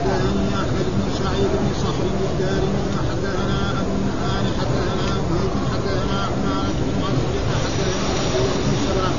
[0.00, 6.92] وحدثني احمد بن سعيد بن صخر الدارمي وحدثنا ابو النعمان حدثنا وهيب حدثنا عمارة بن
[7.00, 7.96] معصية حدثنا
[8.64, 9.12] بن سبعة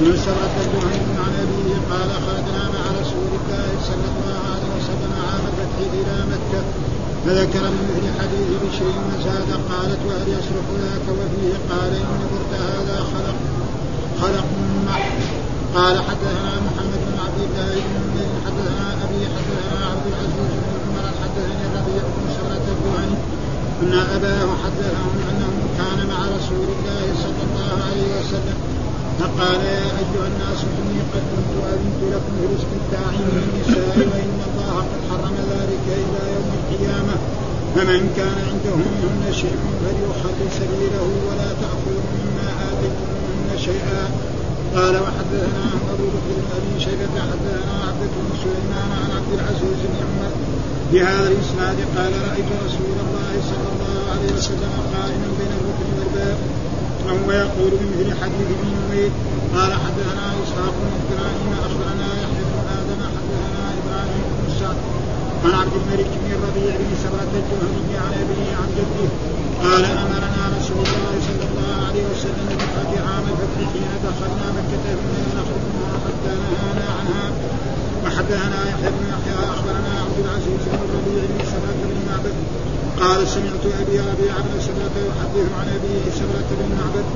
[0.00, 5.44] بن سبعة الجهني عن ابيه قال خرجنا مع رسول الله صلى الله عليه وسلم عام
[5.50, 6.62] الفتح إلى مكة
[7.24, 12.96] فذكر من مثل حديث بشيء وزاد قالت وهل يصلح ذاك وفيه قال ان قلت هذا
[13.12, 13.38] خلق
[14.22, 14.46] خلق
[15.74, 16.89] قال حدثنا محمد
[22.82, 23.18] سورة الجهني
[23.82, 28.58] ان اباه حدثهم أنه كان مع رسول الله صلى الله عليه وسلم
[29.18, 35.00] فقال يا أيها الناس إني قد كنت أذنت لكم بالاستمتاع من النساء وإن الله قد
[35.10, 37.16] حرم ذلك إلى يوم القيامة.
[37.74, 44.29] فمن كان عنده منهن شيء فليخل سبيله ولا تاخذوا مما آتيتموهن شيئا.
[44.76, 49.98] قال وحدثنا أبو بكر بن ابي شيبه حدثنا عبد بن سليمان عن عبد العزيز بن
[50.08, 50.32] عمر.
[50.92, 56.38] بهذا الإسناد قال رأيت رسول الله صلى الله عليه وسلم قائما بين الركن والباب
[57.06, 59.10] وهو يقول بمثل حديث ابن نمير
[59.56, 64.78] قال حدثنا إسحاق بن إبراهيم أخبرنا يحيى بن آدم حدثنا إبراهيم بن سعد
[65.44, 69.08] عن عبد الملك بن الربيع بن سبرة الجهني عن أبيه عن جده
[69.64, 75.22] قال أمرنا رسول الله صلى الله عليه وسلم بفتح عام الفتح حين دخلنا مكة فلا
[75.38, 77.26] نخرج منها حتى نهانا عنها
[78.04, 82.36] وحدثنا يحيى بن يحيى اخبرنا عبد العزيز بن الربيع بن سبرة بن معبد
[83.20, 87.06] قال سمعت أبي ربيع بن سبرة يحدث عن أبيه سبرة بن معبد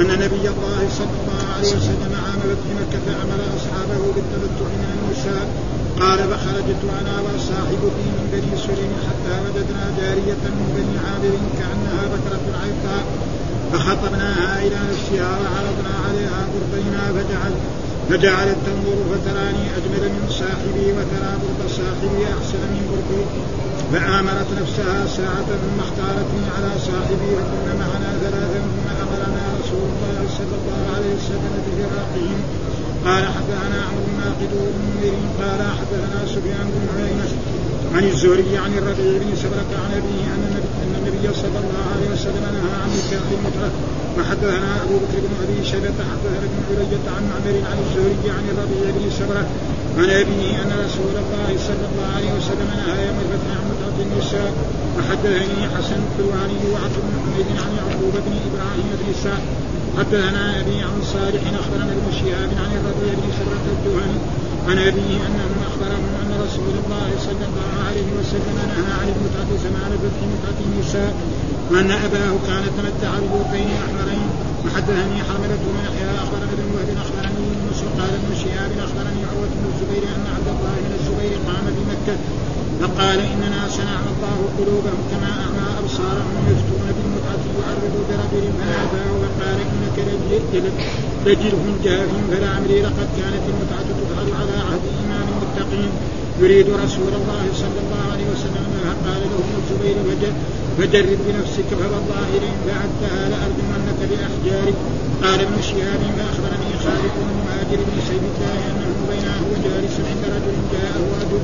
[0.00, 5.44] أن نبي الله صلى الله عليه وسلم عام فتح مكة أمر أصحابه بالتمتع من النساء
[6.00, 12.44] قال فخرجت أنا وصاحبتي من بني سليم حتى وجدنا جارية من بني عامر كأنها بكرة
[12.62, 13.04] عيقاء
[13.72, 17.54] فخطبناها إلى نفسها وعرضنا عليها قربينا فجعل
[18.08, 23.63] فجعلت تنظر فتراني أجمل من صاحبي وترى برد صاحبي أحسن من بردي
[23.94, 30.56] فآمرت نفسها ساعة ثم اختارتني على صاحبي وكنا معنا ثلاثا ثم أمرنا رسول الله صلى
[30.60, 32.38] الله عليه وسلم بفراقهم.
[33.06, 34.52] قال حدثنا عمرو الناقد
[35.00, 37.28] بن قال حدثنا سفيان بن عيينة
[37.94, 40.42] عن الزهري عن الربيع بن سبرة عن أبيه أن
[40.98, 43.72] النبي, صلى الله عليه وسلم نهى عن نكاح المتعة
[44.18, 48.84] وحدثنا أبو بكر بن أبي شيبة حدثنا ابن عرية عن معمر عن الزهري عن الربيع
[48.96, 49.44] بن سبرة
[49.98, 54.52] عن أبيه أن رسول الله صلى الله عليه وسلم نهى يوم الفتح عن متعة النساء.
[54.96, 59.44] وحدثني حسن الحلواني وعبد بن حميد عن يعقوب بن إبراهيم بن سعد
[59.98, 64.18] حدثنا أبي عن صالح أخبرنا ابن شهاب عن الربيع بن سبرة الجهني
[64.68, 69.90] عن أبيه أنه أخبرهم أن رسول الله صلى الله عليه وسلم نهى عن المتعة زمان
[70.02, 71.12] فتح متعة النساء
[71.70, 74.28] وأن أباه كان تمتع ببوتين أحمرين
[74.64, 79.64] وحدثني حرملة بن يحيى أخبرنا ابن وهب أخبرني يونس قال ابن شهاب أخبرني عروة بن
[79.72, 82.16] الزبير أن عبد الله بن الزبير قام بمكة
[82.80, 89.96] فقال إننا سنعمى الله قلوبهم كما أعمى أبصارهم يفتون بالمتعة يعرض برجل فناداه وقال إنك
[91.26, 95.90] لجرح جاف فلعمري لقد كانت المتعة تفعل على عهد إمام المتقين
[96.40, 99.96] يريد رسول الله صلى الله عليه وسلم فقال له ابن الزبير
[100.78, 104.76] فجرب بنفسك فوالله لئن فعلتها لأرجمنك بأحجارك
[105.24, 110.56] قال ابن شهاب فأخبرني خالد بن مهاجر بن سيف الله أنه بينه وجالس عند رجل
[110.72, 111.42] جاءه رجل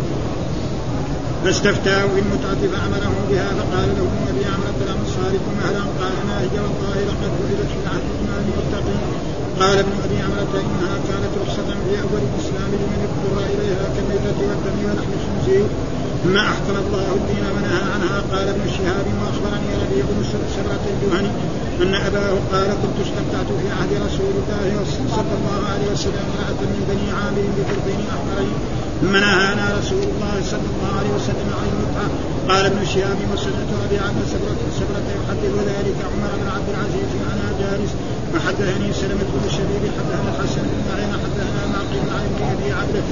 [1.45, 6.97] فاستفتاه في المتعة فأمره بها فقال له أبي عمرو الأنصار؟ مهلا قال ما هي والله
[7.09, 9.20] لقد ولدت في عهد الإمام المتقين
[9.61, 14.78] قال ابن أبي عمرو إنها كانت رخصة في أول الإسلام لمن اضطر إليها كالميتة والدم
[14.87, 15.66] ولحم الخنزير
[16.25, 18.19] ثم أحكم الله الدين ونهى عنها.
[18.33, 20.21] قال ابن شهاب وأخبرني ربيع بن
[20.56, 21.31] سبرة الجهني
[21.83, 24.66] أن أباه قال كنت استمتعت في عهد رسول الله
[25.16, 28.56] صلى الله عليه وسلم امرأة من بني عامر بقربين أحمرين
[29.00, 32.09] ثم نهانا رسول الله صلى الله عليه وسلم عن المتعة.
[32.51, 34.21] قال ابن شهاب وسمعت ابي عبد
[34.78, 37.92] سبرة يحدث ذلك عمر بن عبد العزيز أنا جالس
[38.34, 43.04] وحدثني سلمة بن الشبيب حدثنا الحسن بن معين حدثنا معقل عن ابن أبي عبده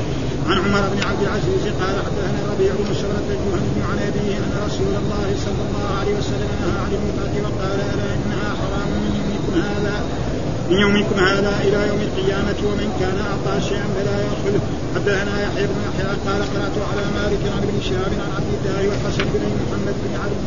[0.49, 4.93] عن عمر بن عبد العزيز قال حدثنا الربيع بن سبرة الجهني عن أبيه أن رسول
[5.03, 9.95] الله صلى الله عليه وسلم نهى عن المتعة وقال ألا إنها حرام من يومكم هذا؟
[10.71, 14.63] من يومكم هذا إلى يوم القيامة ومن كان أعطى شيئا فلا ياخذه
[14.95, 19.25] حدثنا يحيى بن يحيى قال قرأت على مالك عن ابن شهاب عن عبد الله والحسن
[19.35, 20.39] بن محمد بن علي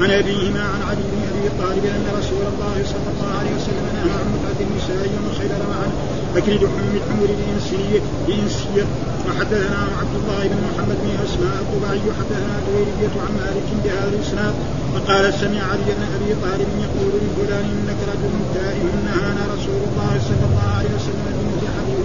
[0.00, 4.12] عن أبيهما عن علي بن أبي طالب أن رسول الله صلى الله عليه وسلم نهى
[4.18, 5.04] عن متعه النساء
[5.38, 5.90] خيبر وعن
[6.36, 8.84] اكل لحوم الحمر الانسيه الانسيه
[9.26, 14.54] وحدثنا عبد الله بن محمد بن أسماء الطباعي حدثنا جويرية عن مالك بهذا الإسناد.
[14.94, 20.44] وقال سمع علي بن أبي طالب يقول لفلان إنك رجل تائه نهانا رسول الله صلى
[20.48, 21.34] الله عليه وسلم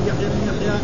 [0.10, 0.76] يحيى بن يحيى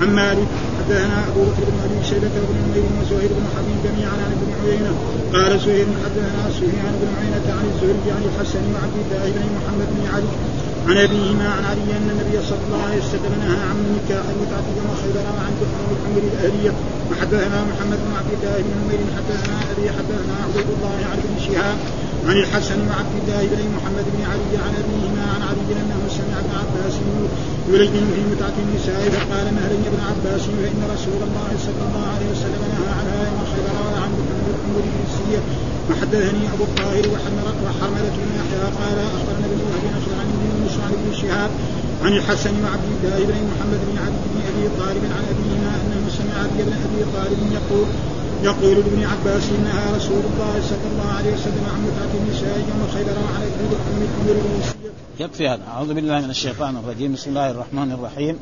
[0.00, 4.30] عن مالك حدثنا أبو بكر بن أبي شيبة وابن نمير وزهير بن حبيب جميعا عن
[4.36, 4.92] ابن عيينة.
[5.34, 10.02] قال زهير حدثنا سفيان بن عيينة عن الزهري عن الحسن وعبد الله بن محمد بن
[10.14, 10.32] علي.
[10.88, 14.90] عن أبيهما عن علي أن النبي صلى الله عليه وسلم نهى عن نكاح المتعه يوم
[15.00, 16.72] خيبر وعن دخان الحمر الأهلية.
[17.10, 21.78] وحدثنا محمد بن عبد الله بن نمير حدثنا أبي حدثنا عبد الله عن ابن شهاب.
[22.28, 26.52] عن الحسن وعبد الله بن محمد بن علي عن ابيهما عن علي أنه سمع ابن
[26.60, 26.94] عباس
[27.72, 32.62] يلين في متعة النساء فقال مهلا ابن عباس؟ فإن رسول الله صلى الله عليه وسلم
[32.72, 34.10] نهى عنها يوم خيبر وعن
[34.50, 35.40] الأمور الجنسيه
[35.88, 37.04] وحدثني أبو الطاهر
[37.64, 39.84] وحملة بن يحيى قال أخبرنا ابن وهب
[40.20, 41.50] عن ابن موسى عن ابن شهاب
[42.04, 46.34] عن الحسن وعبد الله بن محمد بن عبد بن أبي طالب عن ابيهما أنه سمع
[46.42, 47.86] علي بن أبي طالب يقول
[48.42, 53.12] يقول لابن عباس انها رسول الله صلى الله عليه وسلم عن متعة النساء يوم خيبر
[53.12, 53.42] وعن
[54.28, 54.90] الروسيه.
[55.20, 55.62] يكفي هذا.
[55.68, 57.12] أعوذ بالله من الشيطان الرجيم.
[57.12, 58.38] بسم الله الرحمن الرحيم.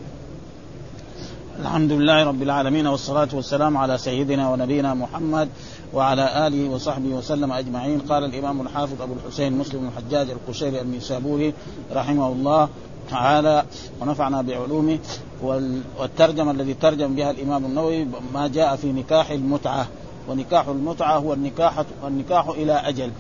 [1.61, 5.49] الحمد لله رب العالمين والصلاة والسلام على سيدنا ونبينا محمد
[5.95, 8.01] وعلى آله وصحبه وسلم أجمعين.
[8.01, 11.55] قال الإمام الحافظ أبو الحسين مسلم الحجاج القشيري النيسابوري
[11.93, 12.69] رحمه الله
[13.11, 13.65] تعالى
[14.01, 14.99] ونفعنا بعلومه
[15.43, 19.87] والترجمة الذي ترجم بها الإمام النووي ما جاء في نكاح المتعة.
[20.29, 23.11] ونكاح المتعة هو النكاح النكاح إلى أجل.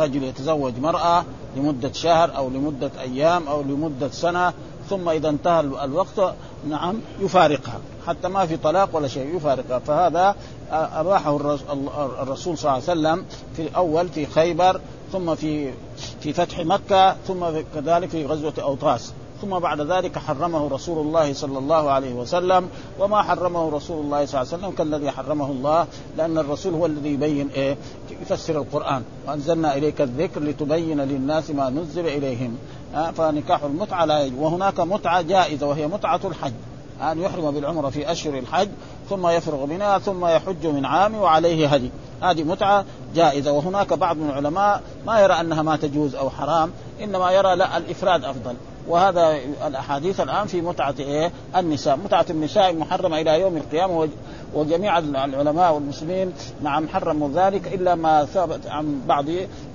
[0.00, 1.24] رجل يتزوج مرأة
[1.56, 4.52] لمدة شهر أو لمدة أيام أو لمدة سنة
[4.90, 6.34] ثم إذا انتهى الوقت
[6.68, 7.78] نعم يفارقها.
[8.06, 9.78] حتى ما في طلاق ولا شيء يفارقها.
[9.78, 10.36] فهذا
[10.70, 11.36] أباحه
[12.22, 13.24] الرسول صلى الله عليه وسلم
[13.56, 14.80] في الأول في خيبر
[15.12, 15.72] ثم في
[16.20, 17.44] في فتح مكة ثم
[17.74, 19.12] كذلك في غزوة أوطاس.
[19.42, 22.68] ثم بعد ذلك حرمه رسول الله صلى الله عليه وسلم.
[22.98, 25.86] وما حرمه رسول الله صلى الله عليه وسلم كالذي حرمه الله
[26.16, 27.76] لأن الرسول هو الذي يبين إيه؟
[28.22, 29.02] يفسر القرآن.
[29.26, 32.56] وأنزلنا إليك الذكر لتبين للناس ما نزل إليهم.
[32.94, 34.38] آه فنكاح المتعة لا يجب.
[34.38, 36.52] وهناك متعة جائزة وهي متعة الحج.
[37.02, 38.68] أن يحرم بالعمرة في أشهر الحج
[39.10, 41.90] ثم يفرغ منها ثم يحج من عام وعليه هدي.
[42.22, 42.84] هذه متعة
[43.14, 43.52] جائزة.
[43.52, 46.70] وهناك بعض من العلماء ما يرى أنها ما تجوز أو حرام
[47.02, 48.54] إنما يرى لا الإفراد أفضل.
[48.88, 54.08] وهذا الأحاديث الآن في متعة إيه؟ النساء، متعة النساء محرمة إلى يوم القيامة
[54.54, 56.32] وجميع العلماء والمسلمين
[56.62, 59.24] نعم حرموا ذلك إلا ما ثبت عن بعض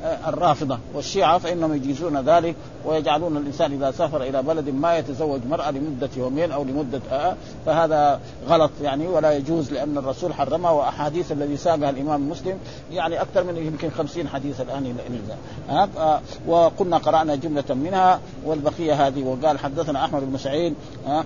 [0.04, 0.80] آه، الرافضة.
[0.94, 2.56] والشيعة فإنهم يجيزون ذلك
[2.86, 8.20] ويجعلون الإنسان إذا سافر إلى بلد ما يتزوج مرأة لمدة يومين أو لمدة آه فهذا
[8.48, 10.72] غلط يعني ولا يجوز لأن الرسول حرمها.
[10.72, 12.58] وأحاديث الذي ساقها الإمام مسلم
[12.92, 14.96] يعني أكثر من يمكن خمسين حديث الآن
[15.98, 20.76] آه وقلنا قرأنا جملة منها والبقية هذه وقال حدثنا أحمد بن سعيد
[21.08, 21.24] آه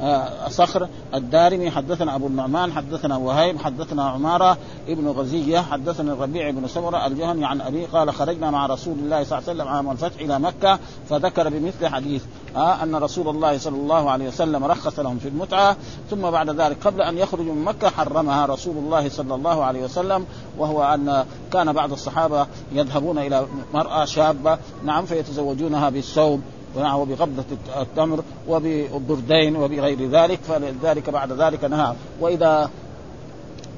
[0.00, 6.68] آه، صخر الدارمي حدثنا أبو النعمان حدثنا وهيب حدثنا عمارة ابن غزية حدثنا الربيع بن
[6.68, 10.20] سمرة الجهني عن ابي قال خرجنا مع رسول الله صلى الله عليه وسلم عام الفتح
[10.20, 10.78] إلى مكة
[11.10, 12.22] فذكر بمثل حديث
[12.56, 15.76] آه أن رسول الله صلى الله عليه وسلم رخص لهم في المتعة
[16.10, 20.26] ثم بعد ذلك قبل أن يخرجوا من مكة حرمها رسول الله صلى الله عليه وسلم
[20.58, 26.40] وهو أن كان بعض الصحابة يذهبون إلى مرأة شابة نعم فيتزوجونها بالثوب
[26.78, 27.44] وبغبضة
[27.80, 31.94] التمر وبالبردين وبغير ذلك فلذلك بعد ذلك نهى.
[32.20, 32.70] وإذا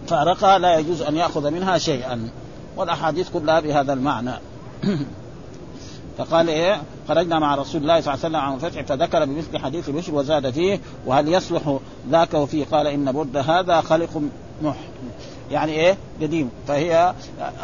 [0.07, 2.29] فارقها لا يجوز أن يأخذ منها شيئا.
[2.77, 4.33] والأحاديث كلها بهذا المعنى.
[6.19, 9.91] فقال إيه؟ خرجنا مع رسول الله صلى الله عليه وسلم عن الفتح فذكر بمثل حديث
[9.91, 11.79] بشر وزاد فيه وهل يصلح
[12.11, 14.23] ذاك وفيه قال إن برد هذا خلق
[14.63, 14.77] مح
[15.51, 16.51] يعني إيه؟ قديم.
[16.69, 17.15] فهي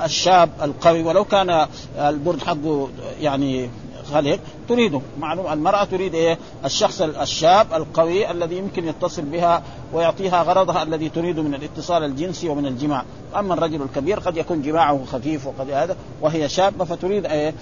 [0.05, 1.67] الشاب القوي ولو كان
[1.99, 2.89] البرد حقه
[3.21, 3.71] يعني
[4.13, 5.01] خلق تريده.
[5.21, 11.43] معلوم المرأة تريد إيه؟ الشخص الشاب القوي الذي يمكن يتصل بها ويعطيها غرضها الذي تريده
[11.43, 13.05] من الاتصال الجنسي ومن الجماع.
[13.37, 17.55] أما الرجل الكبير قد يكون جماعة خفيف وقد هذا وهي شابة فتريد إيه؟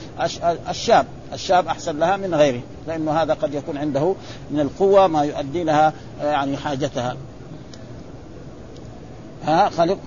[0.71, 1.07] الشاب.
[1.33, 4.15] الشاب أحسن لها من غيره لأنه هذا قد يكون عنده
[4.51, 7.17] من القوة ما يؤدي لها يعني حاجتها.
[9.45, 9.99] ها خلق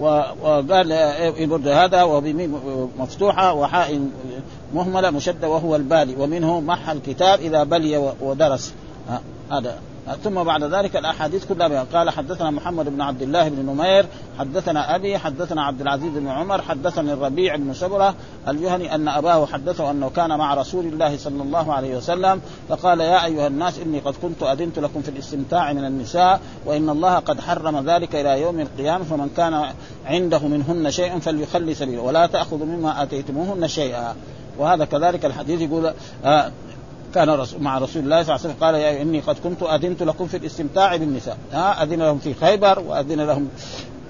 [0.00, 2.60] وقال البرد هذا وبميم
[2.98, 4.00] مفتوحة وحاء
[4.74, 8.72] مهملة مشدة وهو البالي ومنه محى الكتاب إذا بلي ودرس.
[9.50, 9.78] هذا.
[10.24, 11.86] ثم بعد ذلك الأحاديث كلها بها.
[11.92, 14.06] قال حدثنا محمد بن عبد الله بن نمير
[14.38, 18.14] حدثنا أبي حدثنا عبد العزيز بن عمر حدثني الربيع بن سبره
[18.48, 23.24] الجهني أن أباه حدثه أنه كان مع رسول الله صلى الله عليه وسلم فقال يا
[23.24, 27.90] أيها الناس إني قد كنت أذنت لكم في الاستمتاع من النساء وإن الله قد حرم
[27.90, 29.64] ذلك إلى يوم القيامة فمن كان
[30.06, 34.14] عنده منهن شيء فليخلي سبيله ولا تأخذوا مما آتيتموهن شيئا
[34.58, 35.92] وهذا كذلك الحديث يقول
[36.24, 36.52] آه
[37.14, 40.26] كان مع رسول الله صلى الله عليه وسلم قال يا إني قد كنت أذنت لكم
[40.26, 41.38] في الاستمتاع بالنساء.
[41.52, 43.48] ها؟ أذن لهم في خيبر وأذن لهم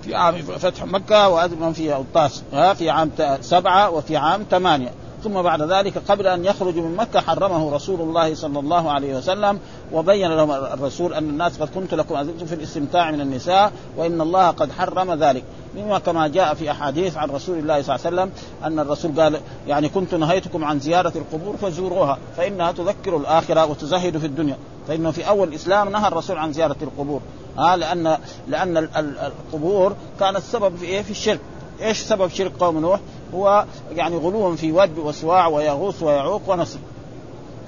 [0.03, 2.43] في عام فتح مكة وأذن لهم في أوطاس.
[2.53, 4.91] ها؟ في عام سبعة وفي عام ثمانية.
[5.25, 9.59] ثم بعد ذلك قبل أن يخرجوا من مكة حرمه رسول الله صلى الله عليه وسلم
[9.93, 14.51] وبين لهم الرسول أن الناس قد كنت لكم اذنتم في الاستمتاع من النساء وإن الله
[14.51, 15.45] قد حرم ذلك.
[15.77, 18.31] مما كما جاء في أحاديث عن رسول الله صلى الله عليه وسلم
[18.65, 24.27] أن الرسول قال يعني كنت نهيتكم عن زيارة القبور فزوروها فإنها تذكر الآخرة وتزهد في
[24.27, 24.57] الدنيا.
[24.89, 27.21] فإنه في أول الإسلام نهى الرسول عن زيارة القبور.
[27.59, 31.41] ها لأن لأن القبور كانت سبب في إيه؟ في الشرك.
[31.83, 33.01] إيش سبب شرك قوم نوح؟
[33.35, 33.65] هو
[33.97, 36.79] يعني غلو في ود وسواع ويغوص ويعوق ونسي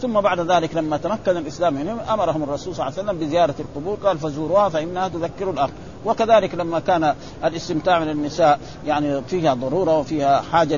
[0.02, 3.98] ثم بعد ذلك لما تمكن الإسلام منهم أمرهم الرسول صلى الله عليه وسلم بزيارة القبور
[4.04, 5.72] قال فزوروها فإنها تذكر الأرض
[6.04, 7.14] وكذلك لما كان
[7.44, 10.76] الاستمتاع من النساء يعني فيها ضرورة وفيها حاجة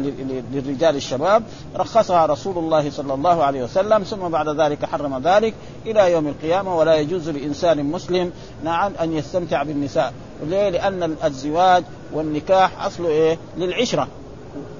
[0.52, 1.42] للرجال الشباب
[1.76, 5.54] رخصها رسول الله صلى الله عليه وسلم ثم بعد ذلك حرم ذلك
[5.86, 8.32] إلى يوم القيامة ولا يجوز لإنسان مسلم
[8.64, 10.12] نعم أن يستمتع بالنساء
[10.42, 14.08] ليه؟ لأن الزواج والنكاح أصله إيه؟ للعشرة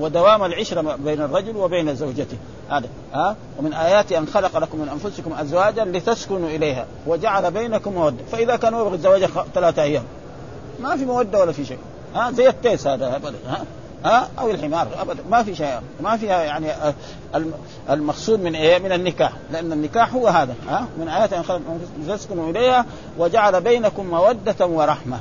[0.01, 2.37] ودوام العشرة بين الرجل وبين زوجته.
[2.71, 8.25] هذا ها؟ ومن اياته أن خلق لكم من أنفسكم أزواجا لتسكنوا إليها وجعل بينكم مودة.
[8.33, 9.25] فإذا كان يبغي الزواج
[9.55, 10.05] ثلاثة أيام.
[10.81, 11.79] ما في مودة ولا في شيء.
[12.15, 13.65] ها؟ زي التيس هذا ابدا ها؟
[14.05, 15.23] ها؟ أو الحمار ابدا.
[15.31, 16.95] ما في شيء ما فيها يعني آه،
[17.91, 19.33] المقصود من إيه؟ من النكاح.
[19.53, 21.61] لأن النكاح هو هذا ها؟ من آيات أن خلق
[22.09, 22.87] تسكنوا إليها
[23.19, 25.19] وجعل بينكم مودة ورحمة.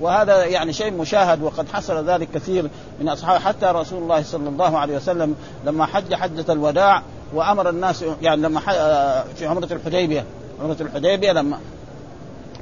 [0.00, 2.70] وهذا يعني شيء مشاهد وقد حصل ذلك كثير
[3.00, 5.34] من اصحاب حتى رسول الله صلى الله عليه وسلم
[5.64, 7.02] لما حج حجة الوداع
[7.34, 10.24] وأمر الناس يعني لما آه، في عمرة الحديبية
[10.62, 11.58] عمرة الحديبية لما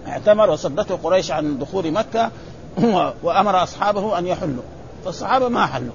[0.08, 2.30] اعتمر وصدته قريش عن دخول مكة
[3.24, 4.62] وأمر أصحابه أن يحلوا.
[5.04, 5.94] فالصحابة ما حلوا.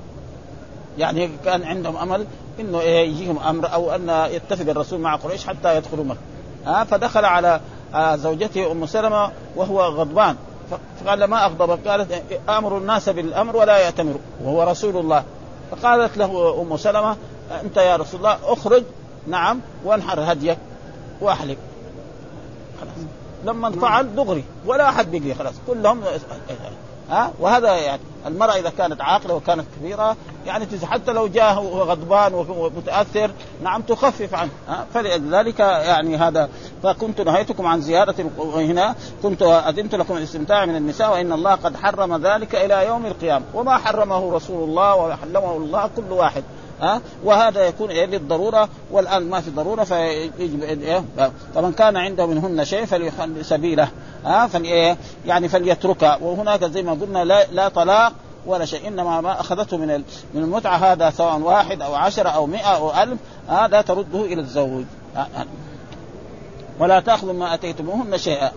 [0.98, 2.25] يعني كان عندهم أمل
[2.60, 6.20] إنه إيه يجيهم أمر أو أن يتفق الرسول مع قريش حتى يدخلوا مكة.
[6.65, 7.60] ها فدخل على
[7.94, 10.36] آه، زوجته أم سلمة وهو غضبان.
[10.69, 15.24] فقال ما اغضبك قالت آمر الناس بالأمر ولا ياتمروا وهو رسول الله.
[15.71, 17.15] فقالت له أم سلمة
[17.63, 18.83] أنت يا رسول الله أخرج
[19.27, 20.57] نعم وانحر هديك
[21.21, 21.57] واحلق
[23.45, 25.53] لما فعل دغري ولا أحد بقي خلاص.
[25.67, 26.03] كلهم
[27.10, 33.32] ها؟ وهذا يعني المرأة إذا كانت عاقلة وكانت كبيرة يعني حتى لو جاء غضبان ومتأثر
[33.64, 34.50] نعم تخفف عنه
[34.94, 36.50] فلذلك يعني هذا
[36.84, 42.26] فكنت نهيتكم عن زيارة هنا كنت أذنت لكم الاستمتاع من النساء وإن الله قد حرم
[42.28, 43.46] ذلك إلى يوم القيامة.
[43.54, 46.44] وما حرمه رسول الله وحلمه الله كل واحد.
[46.81, 51.03] ها؟ وهذا يكون إيه للضرورة والآن ما في ضرورة فيجب إيه
[51.55, 53.89] فمن كان عنده منهن شيء فليخل سبيله
[54.25, 58.13] ها؟ فلي يعني فليتركها وهناك زي ما قلنا لا, لا طلاق
[58.46, 60.03] ولا شيء إنما ما أخذته من
[60.34, 64.86] من المتعة هذا سواء واحد أو عشرة أو مئة أو ألف هذا ترده إلى الزوج.
[66.79, 68.51] ولا تأخذوا ما أتيتموهن شيئا.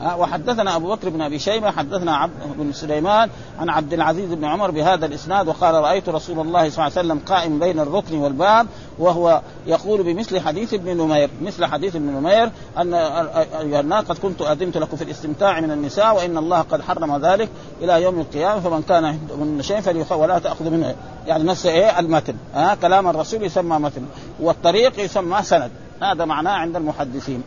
[0.00, 4.70] وحدثنا أبو بكر بن أبي شيبة حدثنا عبد بن سليمان عن عبد العزيز بن عمر
[4.70, 8.66] بهذا الإسناد وقال رأيت رسول الله صلى الله عليه وسلم قائم بين الركن والباب
[8.98, 14.76] وهو يقول بمثل حديث ابن نمير مثل حديث ابن نمير أن أيها قد كنت أذنت
[14.76, 17.48] لكم في الاستمتاع من النساء وإن الله قد حرم ذلك
[17.82, 20.94] إلى يوم القيامة فمن كان من شيء فليخ ولا تأخذ منه.
[21.26, 22.34] يعني نفس إيه؟ المتن.
[22.54, 24.02] ها كلام الرسول يسمى متن
[24.40, 25.70] والطريق يسمى سند.
[26.02, 27.42] هذا معناه عند المحدثين.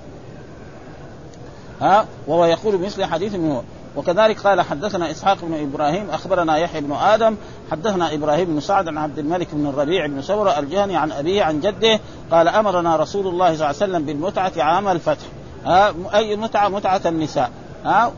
[1.82, 3.64] ها وهو يقول بمثل حديث منه
[3.96, 7.36] وكذلك قال حدثنا إسحاق بن إبراهيم أخبرنا يحيى بن آدم
[7.72, 11.60] حدثنا إبراهيم بن سعد عن عبد الملك بن الربيع بن ثوره الجهني عن أبيه عن
[11.60, 12.00] جده
[12.32, 15.26] قال أمرنا رسول الله صلى الله عليه وسلم بالمتعة عام الفتح.
[15.66, 17.52] ها أي متعه متعة النساء.
[17.86, 18.12] ها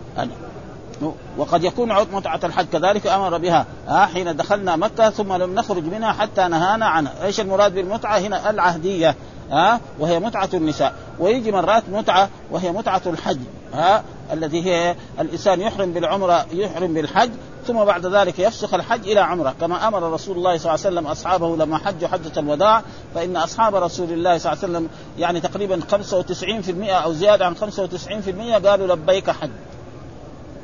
[1.37, 3.65] وقد يكون متعة الحج كذلك أمر بها.
[3.87, 7.13] ها حين دخلنا مكة ثم لم نخرج منها حتى نهانا عنها.
[7.23, 9.15] إيش المراد بالمتعة؟ هنا العهدية.
[9.51, 10.93] ها؟ وهي متعة النساء.
[11.19, 13.39] ويجي مرات متعة وهي متعة الحج
[13.73, 14.03] ها؟
[14.33, 17.29] التي هي الإنسان يحرم بالعمرة يحرم بالحج
[17.67, 19.55] ثم بعد ذلك يفسخ الحج إلى عمرة.
[19.61, 22.81] كما أمر رسول الله صلى الله عليه وسلم أصحابه لما حجوا حجة الوداع
[23.15, 24.89] فإن أصحاب رسول الله صلى الله عليه وسلم
[25.19, 29.49] يعني تقريبا 95% أو زيادة عن 95% قالوا لبيك حج.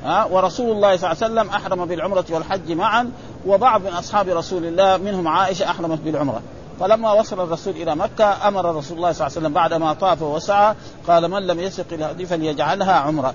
[0.04, 3.12] ها؟ ورسول الله صلى الله عليه وسلم أحرم بالعمرة والحج معا
[3.48, 6.42] وبعض من أصحاب رسول الله منهم عائشة أحرمت بالعمرة.
[6.80, 10.76] فلما وصل الرسول إلى مكة أمر رسول الله صلى الله عليه وسلم بعدما طاف وسعى
[11.08, 13.34] قال من لم يسق الهدي فليجعلها عمرة.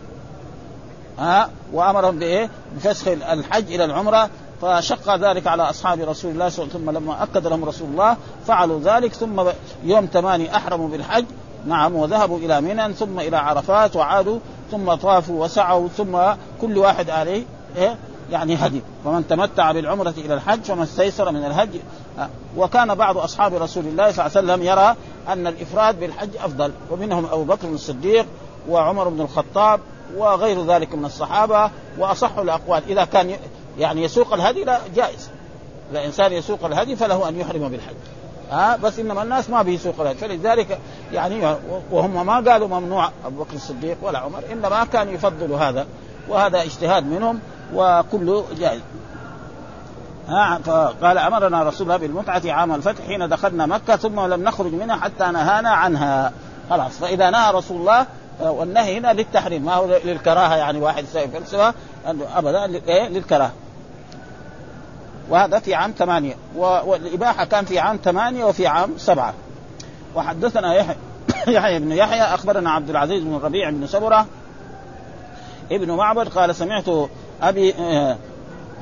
[1.19, 4.31] ها؟ وأمرهم بإيه؟ بفسخ الحج إلى العمرة.
[4.63, 7.89] فشق ذلك على أصحاب رسول الله صلى الله عليه وسلم ثم لما أكد لهم رسول
[7.89, 9.13] الله فعلوا ذلك.
[9.13, 9.45] ثم
[9.85, 11.25] يوم ثماني أحرموا بالحج.
[11.67, 14.39] نعم وذهبوا إلى منى ثم إلى عرفات وعادوا
[14.71, 16.19] ثم طافوا وسعوا ثم
[16.61, 17.45] كل واحد عليه
[17.77, 17.97] إيه؟
[18.33, 18.83] يعني هدي.
[19.05, 21.81] ومن تمتع بالعمرة إلى الحج فما استيسر من الهدي.
[22.57, 24.97] وكان بعض أصحاب رسول الله صلى الله عليه وسلم يرى
[25.29, 26.73] أن الإفراد بالحج أفضل.
[26.91, 28.27] ومنهم أبو بكر الصديق
[28.69, 29.81] وعمر بن الخطاب
[30.17, 32.83] وغير ذلك من الصحابة وأصح الأقوال.
[32.89, 33.37] إذا كان
[33.79, 35.29] يعني يسوق الهدي لا جائز.
[35.91, 37.95] إذا إنسان يسوق الهدي فله أن يحرم بالحج.
[38.51, 40.19] ها؟ بس إنما الناس ما بيسوق الهدي.
[40.19, 40.79] فلذلك
[41.13, 41.57] يعني
[41.91, 45.87] وهم ما قالوا ممنوع أبو بكر الصديق ولا عمر إنما كان يفضل هذا.
[46.29, 47.41] وهذا اجتهاد منهم.
[47.75, 48.81] وكله جائز
[50.29, 55.25] ها فقال أمرنا الله بالمتعة عام الفتح حين دخلنا مكة ثم لم نخرج منها حتى
[55.25, 56.33] نهانا عنها.
[56.71, 58.07] خلاص فإذا نهى رسول الله
[58.41, 59.65] والنهي هنا للتحريم.
[59.65, 61.75] ما هو للكراهة يعني واحد فلسفة؟
[62.37, 62.67] أبدا
[63.09, 63.53] للكراهة.
[65.31, 66.35] وهذا في عام ثمانية.
[66.57, 69.35] والإباحة كان في عام ثمانية وفي عام سبعة.
[70.15, 70.97] وحدثنا يحيى
[71.57, 74.27] يحيى بن يحيى أخبرنا عبد العزيز بن الربيع بن سبرة
[75.73, 76.89] ابن معبد قال سمعت
[77.43, 78.17] أبي آه،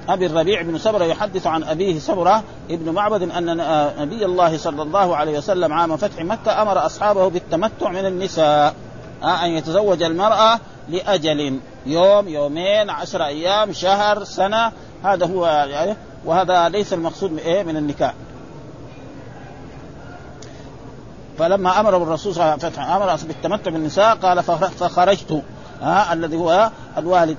[0.08, 4.82] أبي الربيع بن سبرة يحدث عن أبيه سبرة ابن معبد أن آه، نبي الله صلى
[4.82, 8.74] الله عليه وسلم عام فتح مكة أمر أصحابه بالتمتع من النساء
[9.22, 14.72] آه، أن يتزوج المرأة لأجل يوم يومين عشر أيام شهر سنة
[15.04, 18.14] هذا هو يعني وهذا ليس المقصود إيه؟ من النكاح.
[21.38, 25.42] فلما أمر الرسول صلى الله عليه وسلم أمر بالتمتع بالنساء قال فخرجت.
[25.82, 27.36] ها الذي هو الوالد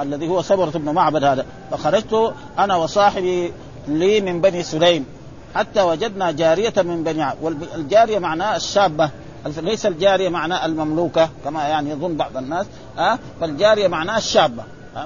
[0.00, 1.46] الذي هو صبرة بن معبد هذا.
[1.70, 3.52] فخرجت أنا وصاحبي
[3.88, 5.06] لي من بني سليم
[5.54, 9.10] حتى وجدنا جارية من بني والجارية معناها الشابة
[9.46, 12.66] ليس الجارية معناها المملوكة كما يعني يظن بعض الناس
[12.98, 14.62] ها فالجارية معناها الشابة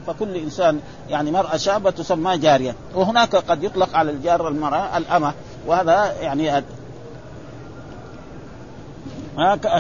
[0.07, 2.75] فكل إنسان يعني مرأة شابة تسمى جارية.
[2.95, 5.33] وهناك قد يطلق على الجار المرأة الأمة
[5.67, 6.65] وهذا يعني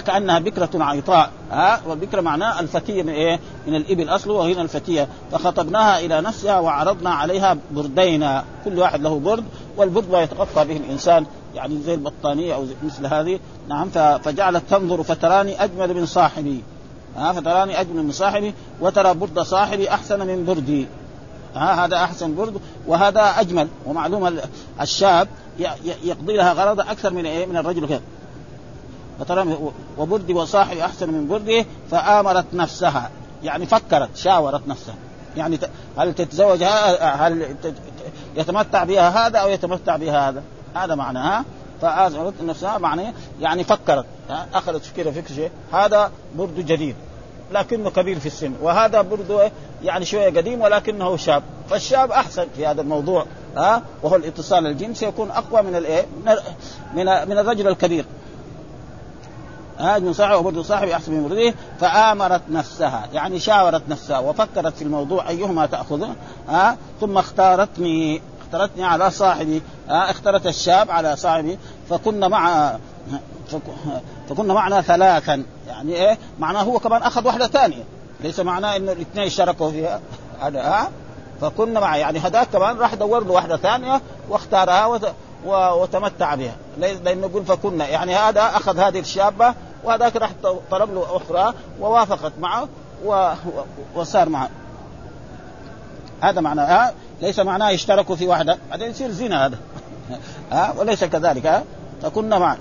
[0.06, 5.08] كأنها بكرة عيطاء ها والبكرة معناه الفتية من إيه؟ من الإبل أصله وهنا الفتية.
[5.32, 8.44] فخطبناها إلى نفسها وعرضنا عليها بردينا.
[8.64, 9.44] كل واحد له برد
[9.76, 11.26] والبرد ما يتغطى به الإنسان.
[11.54, 13.38] يعني زي البطانية أو زي مثل هذه.
[13.68, 16.62] نعم فجعلت تنظر فتراني أجمل من صاحبي.
[17.16, 20.87] ها فتراني أجمل من صاحبي وترى برد صاحبي أحسن من بردي.
[21.54, 23.68] ها هذا أحسن برد وهذا أجمل.
[23.87, 24.37] ومعلوم
[24.80, 25.28] الشاب
[26.05, 28.00] يقضي لها غرض أكثر من إيه؟ من الرجل كذا.
[29.98, 33.11] وبردي وصاحبي أحسن من بردي فآمرت نفسها.
[33.42, 34.94] يعني فكرت شاورت نفسها.
[35.37, 35.59] يعني
[35.98, 36.62] هل تتزوج
[37.00, 37.57] هل
[38.37, 40.42] يتمتع بها هذا أو يتمتع بها هذا؟
[40.74, 41.44] هذا معناها
[41.83, 44.07] فآزمت نفسها معناه يعني فكرت
[44.55, 46.96] أخذت كذا فكر شيء هذا برد جديد
[47.53, 48.53] لكنه كبير في السن.
[48.62, 51.42] وهذا برد يعني شوية قديم ولكنه شاب.
[51.70, 56.07] فالشاب أحسن في هذا الموضوع ها؟ وهو الاتصال الجنسي يكون أقوى من الايه
[56.94, 58.05] من من الرجل الكبير.
[59.78, 64.82] هذا من صاحب وبرد صاحبي احسن من برده فآمرت نفسها يعني شاورت نفسها وفكرت في
[64.82, 66.14] الموضوع أيهما تأخذه
[66.48, 71.58] ها ثم اختارتني اختارتني على صاحبي ها اختارت الشاب على صاحبي
[71.90, 72.72] فكنا مع
[74.28, 77.84] فكنا معنا ثلاثا يعني إيه معناه هو كمان أخذ واحدة ثانية
[78.20, 80.00] ليس معناه إنه الاثنين اشتركوا فيها
[80.40, 80.90] هذا ها
[81.40, 85.00] فكنا مع يعني هذاك كمان راح دور له واحدة ثانية واختارها.
[85.46, 86.57] وتمتع بها.
[86.78, 87.87] لأنه يقول فكنا.
[87.87, 89.54] يعني هذا أخذ هذه الشابة
[89.85, 90.30] وهذاك راح
[90.70, 92.68] طلب له أخرى ووافقت معه
[93.04, 93.33] و...
[93.94, 94.48] وصار معه.
[96.20, 98.59] هذا معناه ليس معناه يشتركوا في واحدة.
[98.70, 99.59] بعدين يصير زنا هذا.
[100.52, 101.46] ها؟ وليس كذلك.
[101.46, 101.64] ها؟
[102.02, 102.57] فكنا معا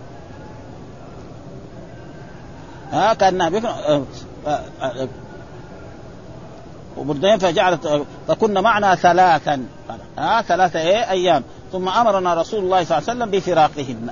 [2.91, 4.03] ها؟ كانها بكر آه،
[4.47, 5.07] آه، آه،
[6.97, 9.65] وبردين فجعلت فكنا معنا ثلاثا.
[10.17, 11.43] ها؟ ثلاثة إيه؟ أيام.
[11.73, 14.09] ثم أمرنا رسول الله صلى الله عليه وسلم بفراقهن.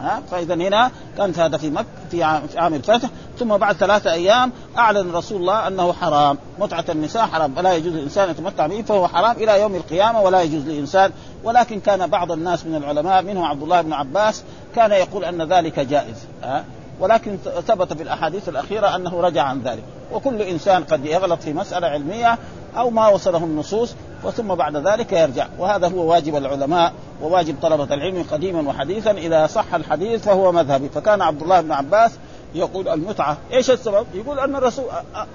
[0.00, 3.08] ها؟ فاذا هنا كانت هذا في مكه في عام, الفتح.
[3.38, 6.38] ثم بعد ثلاثة أيام أعلن رسول الله أنه حرام.
[6.58, 7.56] متعة النساء حرام.
[7.56, 11.12] ولا يجوز للإنسان يتمتع به فهو حرام إلى يوم القيامة ولا يجوز للإنسان.
[11.44, 14.42] ولكن كان بعض الناس من العلماء منهم عبد الله بن عباس
[14.76, 16.16] كان يقول أن ذلك جائز.
[16.42, 16.64] ها؟
[17.00, 19.82] ولكن ثبت في الأحاديث الأخيرة أنه رجع عن ذلك.
[20.12, 22.38] وكل إنسان قد يغلط في مسألة علمية
[22.76, 25.46] أو ما وصله النصوص وثم بعد ذلك يرجع.
[25.58, 30.88] وهذا هو واجب العلماء وواجب طلبة العلم قديما وحديثا إذا صح الحديث فهو مذهبي.
[30.88, 32.12] فكان عبد الله بن عباس
[32.54, 33.38] يقول المتعة.
[33.52, 34.84] إيش السبب؟ يقول أن الرسول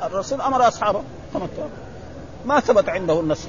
[0.03, 1.01] الرسول أمر أصحابه.
[2.45, 3.39] ما ثبت عنده النص.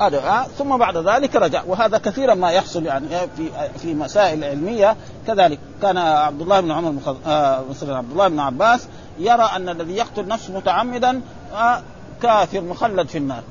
[0.00, 1.62] هذا آه ثم بعد ذلك رجع.
[1.66, 4.96] وهذا كثيرا ما يحصل يعني في في مسائل علمية.
[5.26, 10.28] كذلك كان عبد الله بن عمر آه عبد الله بن عباس يرى أن الذي يقتل
[10.28, 11.20] نفسه متعمدا
[11.54, 11.82] آه
[12.24, 13.42] كافر مخلد في النار.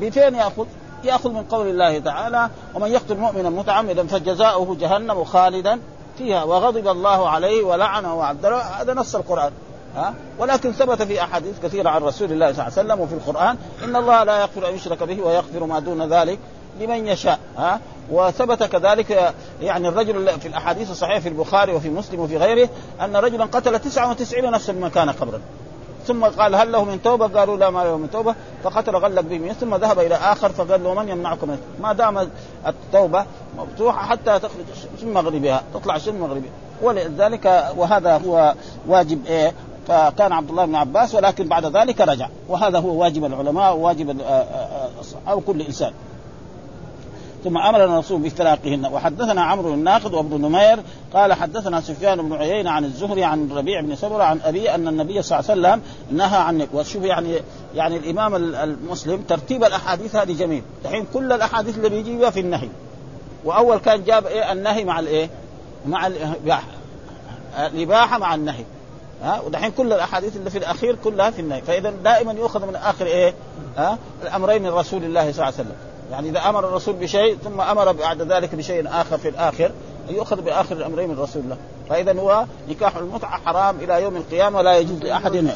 [0.00, 0.66] بفين ياخذ؟
[1.04, 5.80] يأخذ من قول الله تعالى ومن يقتل مؤمنا متعمدا فجزاؤه جهنم خالدا
[6.18, 6.44] فيها.
[6.44, 9.52] وغضب الله عليه ولعنه وعذره هذا نص القرآن.
[9.96, 13.56] ها؟ ولكن ثبت في أحاديث كثيرة عن رسول الله صلى الله عليه وسلم وفي القرآن
[13.84, 16.38] إن الله لا يغفر أن يشرك به ويغفر ما دون ذلك
[16.80, 17.38] لمن يشاء.
[17.58, 17.80] ها؟
[18.10, 22.68] وثبت كذلك يعني الرجل في الأحاديث الصحيحة في البخاري وفي مسلم وفي غيره
[23.00, 25.40] أن رجلا قتل 99 نفسا مما كان قبرا
[26.06, 28.34] ثم قال هل له من توبة؟ قالوا لا ما له من توبة.
[28.64, 32.30] فقتل غلق بهم ثم ذهب إلى آخر فقال له من يمنعكم؟ ما دام
[32.66, 33.24] التوبة
[33.58, 34.64] مفتوحة حتى تخرج
[35.02, 36.50] من مغربها تطلع من مغربها.
[36.82, 38.54] ولذلك وهذا هو
[38.88, 39.52] واجب إيه
[39.88, 42.28] فكان عبد الله بن عباس ولكن بعد ذلك رجع.
[42.48, 44.20] وهذا هو واجب العلماء وواجب
[45.28, 45.92] أو كل إنسان.
[47.44, 50.78] ثم امرنا الرسول بافتراقهن وحدثنا عمرو الناقد وابن نمير
[51.14, 55.22] قال حدثنا سفيان بن عيينة عن الزهري عن ربيع بن سبره عن أبي أن النبي
[55.22, 55.82] صلى الله عليه وسلم
[56.18, 57.40] نهى عن وشوف يعني
[57.74, 60.62] يعني الإمام المسلم ترتيب الأحاديث هذه جميل.
[60.84, 62.68] الحين كل الأحاديث اللي بيجيبها في النهي.
[63.44, 65.30] وأول كان جاب إيه؟ النهي مع الايه؟
[65.86, 66.68] مع الاباحه
[67.58, 68.64] الإباحة مع النهي.
[69.22, 71.62] ها؟ ودحين كل الأحاديث اللي في الأخير كلها في النهي.
[71.62, 73.34] فإذا دائما يؤخذ من آخر إيه؟
[73.76, 75.93] ها؟ الأمرين من رسول الله صلى الله عليه وسلم.
[76.10, 79.70] يعني إذا أمر الرسول بشيء ثم أمر بعد ذلك بشيء آخر في الآخر
[80.10, 81.56] يؤخذ بآخر الأمرين من رسول الله
[81.88, 85.52] فاذا هو نكاح المتعة حرام إلى يوم القيامة ولا يجوز لأحد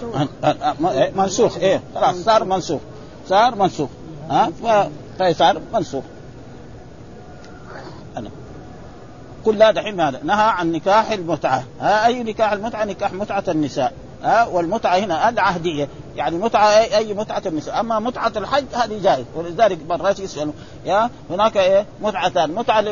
[1.16, 2.80] منسوخ إيه خلاص صار منسوخ
[3.28, 3.88] صار منسوخ
[4.30, 4.50] ها
[5.18, 6.04] فصار منسوخ
[8.16, 8.30] أنا.
[9.44, 14.46] كلها دحين ماذا؟ نهى عن نكاح المتعة، ها أي نكاح المتعة؟ نكاح متعة النساء، ها
[14.46, 17.80] والمتعة هنا العهدية يعني متعة اي, متعة النساء.
[17.80, 20.52] أما متعة الحج هذه جائز ولذلك مرات يسالوا
[20.84, 22.84] يا هناك إيه؟ متعتان متعة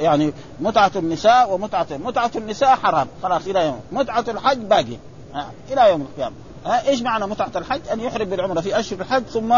[0.00, 3.08] يعني متعة النساء ومتعه متعة النساء حرام.
[3.22, 3.80] خلاص إلى يوم.
[3.92, 4.96] متعة الحج باقي.
[5.72, 6.34] إلى يوم القيامة.
[6.88, 9.54] إيش معنى متعة الحج؟ أن يحرم بالعمرة في أشهر الحج ثم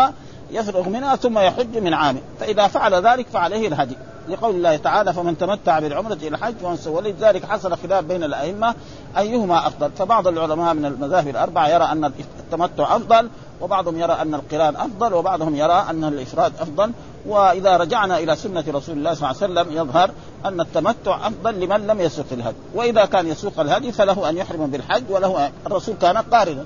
[0.50, 2.20] يفرغ منها ثم يحج من عامه.
[2.40, 3.96] فإذا فعل ذلك فعليه الهدي.
[4.28, 6.54] لقول الله تعالى فمن تمتع بالعمرة إلى الحج
[6.86, 8.74] ولذلك حصل خلاف بين الأئمة
[9.18, 13.28] أيهما أفضل؟ فبعض العلماء من المذاهب الأربعة يرى أن التمتع أفضل
[13.60, 16.92] وبعضهم يرى أن القران أفضل وبعضهم يرى أن الإفراد أفضل.
[17.26, 20.10] وإذا رجعنا إلى سنة رسول الله صلى الله عليه وسلم يظهر
[20.44, 22.56] أن التمتع أفضل لمن لم يسوق الهدي.
[22.74, 26.64] وإذا كان يسوق الهدي فله أن يحرم بالحج وله الرسول كان قارنا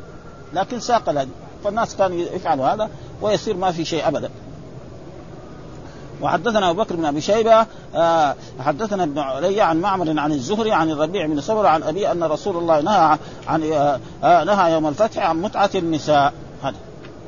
[0.55, 1.31] لكن ساق الهدي.
[1.65, 2.91] فالناس كانوا يفعلوا هذا
[3.23, 4.31] ويصير ما في شيء أبدا.
[6.23, 10.91] وحدثنا أبو بكر بن أبي شيبة آه حدثنا ابن علي عن معمر عن الزهري عن
[10.91, 15.27] الربيع بن صبر عن ابي أن رسول الله نهى عن آه آه نهى يوم الفتح
[15.27, 16.33] عن متعة النساء.
[16.63, 16.77] هذا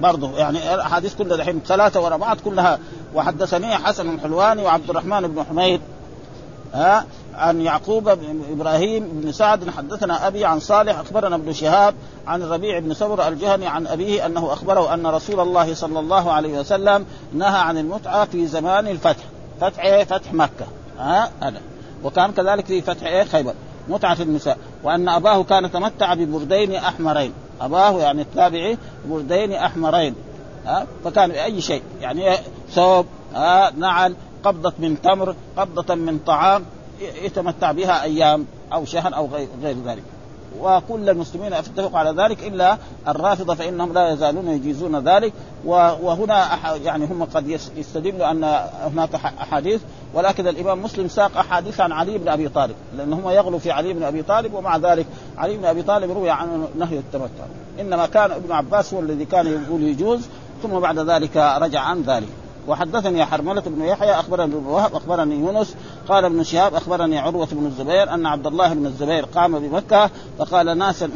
[0.00, 2.78] برضه يعني الأحاديث كلها الحين ثلاثة ورا بعض كلها.
[3.14, 5.80] وحدثني حسن الحلواني وعبد الرحمن بن حميد
[6.74, 7.04] ها
[7.36, 11.94] عن يعقوب بن إبراهيم بن سعد حدثنا أبي عن صالح أخبرنا ابن شهاب
[12.26, 16.58] عن الربيع بن سبر الجهني عن أبيه أنه أخبره أن رسول الله صلى الله عليه
[16.58, 19.24] وسلم نهى عن المتعة في زمان الفتح.
[19.60, 20.66] فتح إيه؟ فتح مكة.
[20.98, 21.60] ها؟ هذا.
[22.04, 23.54] وكان كذلك في فتح إيه؟ خيبر.
[23.88, 24.58] متعة النساء.
[24.82, 27.32] وأن أباه كان تمتع ببردين أحمرين.
[27.60, 30.14] أباه يعني التابعي بردين أحمرين.
[30.66, 31.82] ها؟ فكان باي شيء.
[32.00, 32.36] يعني
[32.70, 33.06] ثوب.
[33.34, 34.14] ها؟ نعل.
[34.44, 35.34] قبضة من تمر.
[35.56, 36.64] قبضة من طعام.
[37.22, 39.28] يتمتع بها أيام أو شهر أو
[39.62, 40.02] غير ذلك.
[40.60, 45.32] وكل المسلمين اتفقوا على ذلك إلا الرافضة فإنهم لا يزالون يجيزون ذلك.
[45.64, 46.48] وهنا
[46.84, 48.44] يعني هم قد يستدلوا أن
[48.92, 49.80] هناك أحاديث
[50.14, 53.92] ولكن الإمام مسلم ساق أحاديث عن علي بن أبي طالب لأن هم يغلوا في علي
[53.92, 55.06] بن أبي طالب ومع ذلك
[55.38, 57.44] علي بن أبي طالب روي عنه نهي التمتع.
[57.80, 60.28] إنما كان ابن عباس هو الذي كان يقول يجوز
[60.62, 62.28] ثم بعد ذلك رجع عن ذلك.
[62.68, 65.76] وحدثني حرملة بن يحيى أخبرني ابن وهب أخبرني يونس
[66.08, 70.78] قال ابن شهاب أخبرني عروة بن الزبير أن عبد الله بن الزبير قام بمكة فقال
[70.78, 71.10] ناسا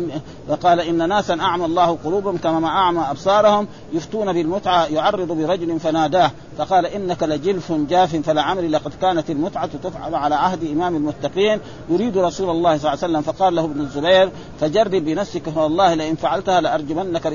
[0.49, 6.87] فقال إن ناسا أعمى الله قلوبهم كما أعمى أبصارهم يفتون بالمتعة يعرض برجل فناداه فقال
[6.87, 12.79] إنك لجلف جاف فلعمري لقد كانت المتعة تفعل على عهد إمام المتقين يريد رسول الله
[12.79, 14.31] صلى الله عليه وسلم فقال له ابن الزبير
[14.61, 17.27] فجرب بنفسك فوالله لئن فعلتها لأرجمنك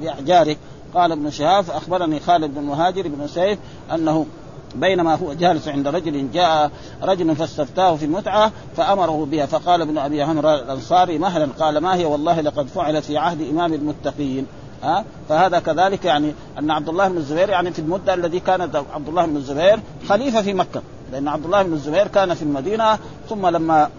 [0.00, 0.58] بأحجارك.
[0.96, 3.58] قال ابن شهاب أخبرني خالد بن مهاجر بن سيف
[3.94, 4.26] أنه
[4.74, 6.70] بينما هو جالس عند رجل جاء
[7.02, 12.04] رجل فاستفتاه في المتعه فأمره بها فقال ابن أبي عمرو الأنصاري مهلا قال ما هي
[12.04, 14.46] والله لقد فعلت في عهد إمام المتقين.
[14.82, 18.60] ها؟ فهذا كذلك يعني أن عبد الله بن الزبير يعني في المدة الذي كان
[18.94, 20.82] عبد الله بن الزبير خليفة في مكة
[21.12, 23.90] لأن عبد الله بن الزبير كان في المدينة ثم لما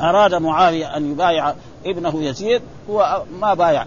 [0.00, 1.54] أراد معاوية أن يبايع
[1.86, 3.86] ابنه يزيد هو ما بايع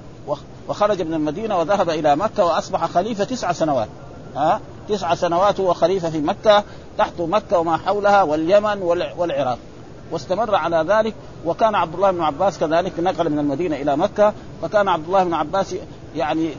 [0.70, 3.88] وخرج من المدينة وذهب إلى مكة وأصبح خليفة تسع سنوات.
[4.36, 6.64] ها؟ تسع سنوات هو خليفة في مكة
[6.98, 8.82] تحت مكة وما حولها واليمن
[9.18, 9.58] والعراق.
[10.12, 11.14] واستمر على ذلك
[11.46, 15.34] وكان عبد الله بن عباس كذلك نقل من المدينة إلى مكة فكان عبد الله بن
[15.34, 15.76] عباس
[16.16, 16.50] يعني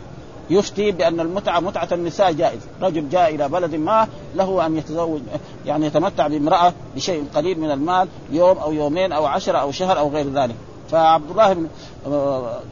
[0.51, 5.21] يفتي بأن المتعة متعة النساء جائز، رجل جاء إلى بلد ما له أن يتزوج
[5.67, 10.09] يعني يتمتع بامرأة بشيء قليل من المال يوم أو يومين أو عشره أو شهر أو
[10.09, 10.55] غير ذلك،
[10.91, 11.69] فعبد الله بن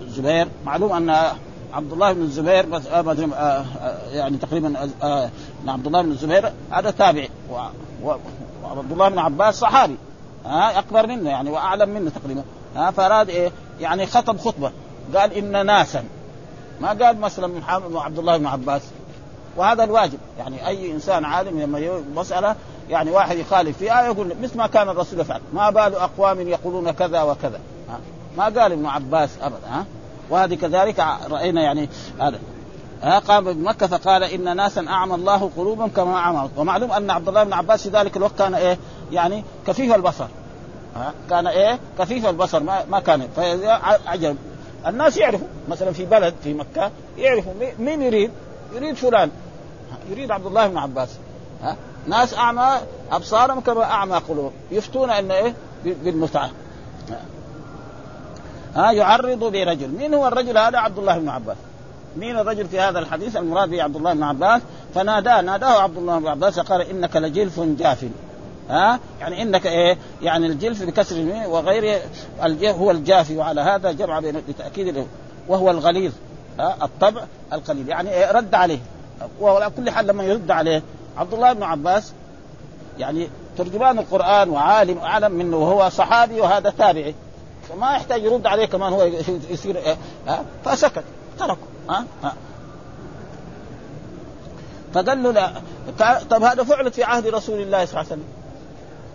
[0.02, 1.10] الزبير معلوم أن
[1.72, 2.80] عبد الله بن الزبير
[4.12, 4.88] يعني تقريبا
[5.66, 7.30] عبد الله بن الزبير هذا تابعي
[8.62, 9.96] وعبد الله بن عباس صحابي.
[10.44, 12.42] ها أكبر منه يعني وأعلم منه تقريبا.
[12.76, 14.72] ها فأراد إيه؟ يعني خطب خطبة.
[15.14, 16.04] قال إن ناسا.
[16.80, 18.82] ما قال مثلا محمد عبد الله بن عباس.
[19.56, 20.18] وهذا الواجب.
[20.38, 22.56] يعني أي إنسان عالم لما مسألة
[22.90, 25.40] يعني واحد يخالف فيها يقول مثل ما كان الرسول يفعل.
[25.52, 27.60] ما بال أقوام يقولون كذا وكذا.
[28.36, 29.84] ما قال ابن عباس أبدا ها؟
[30.30, 31.88] وهذه كذلك رأينا يعني
[32.20, 32.38] هذا.
[33.02, 37.44] ها؟ قام بمكه فقال إن ناسا أعمى الله قلوبهم كما أعمى ومعلوم أن عبد الله
[37.44, 38.78] بن عباس في ذلك الوقت كان إيه؟
[39.12, 40.26] يعني كفيف البصر.
[40.96, 43.28] ها؟ كان إيه؟ كفيف البصر ما, ما كان.
[43.36, 44.36] فعجب
[44.86, 48.30] الناس يعرفوا مثلا في بلد في مكة يعرفوا مين يريد؟
[48.74, 49.30] يريد فلان.
[50.10, 51.08] يريد عبد الله بن عباس.
[51.62, 52.80] ها؟ ناس أعمى
[53.12, 54.52] أبصارهم كما أعمى قلوبهم.
[54.70, 56.50] يفتون أن إيه؟ بالمتعة.
[58.78, 61.56] ها يعرض برجل مين هو الرجل هذا؟ عبد الله بن عباس.
[62.16, 64.62] مين الرجل في هذا الحديث؟ المراد به عبد الله بن عباس.
[64.94, 68.04] فناداه ناداه عبد الله بن عباس قال إنك لجلف جاف.
[68.70, 72.00] ها؟ يعني إنك إيه؟ يعني الجلف بكسر وغيره
[72.64, 73.36] هو الجافي.
[73.36, 75.06] وعلى هذا جمع بتاكيد
[75.48, 76.12] وهو الغليظ.
[76.60, 77.88] ها؟ الطبع القليل.
[77.88, 78.78] يعني إيه؟ رد عليه.
[79.40, 80.82] وعلى كل حال لما يرد عليه
[81.16, 82.12] عبد الله بن عباس
[82.98, 85.56] يعني ترجمان القرآن وعالم أعلم منه.
[85.56, 87.14] وهو صحابي وهذا تابعي.
[87.68, 89.02] فما يحتاج يرد عليه كمان هو
[89.50, 91.04] يصير؟ ها فسكت
[91.38, 91.56] تركه
[91.90, 92.34] ها, ها.
[94.94, 95.52] فقال له لا
[96.30, 98.24] طب هذا فعلت في عهد رسول الله صلى الله عليه وسلم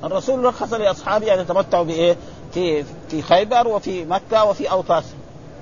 [0.04, 2.18] الرسول رخص لأصحابه أن يتمتعوا بإيه؟
[2.54, 5.04] في في خيبر وفي مكة وفي أوطاس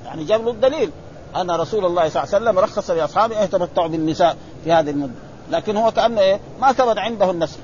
[0.05, 0.91] يعني جاب له الدليل
[1.35, 5.13] أن رسول الله صلى الله عليه وسلم رخص لأصحابه أن يتمتعوا بالنساء في هذه المدة
[5.51, 7.59] لكن هو كأنه إيه؟ ما ثبت عنده النسل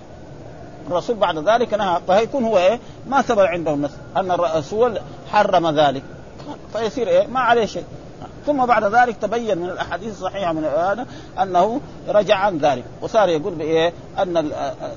[0.87, 4.99] الرسول بعد ذلك نهى فهيكون هو إيه؟ ما ثبت عنده النسل أن الرسول
[5.31, 6.03] حرم ذلك
[6.73, 7.83] فيصير إيه؟ ما عليه شيء
[8.45, 11.05] ثم بعد ذلك تبين من الأحاديث الصحيحة من هذا
[11.41, 14.37] أنه رجع عن ذلك وصار يقول بإيه؟ أن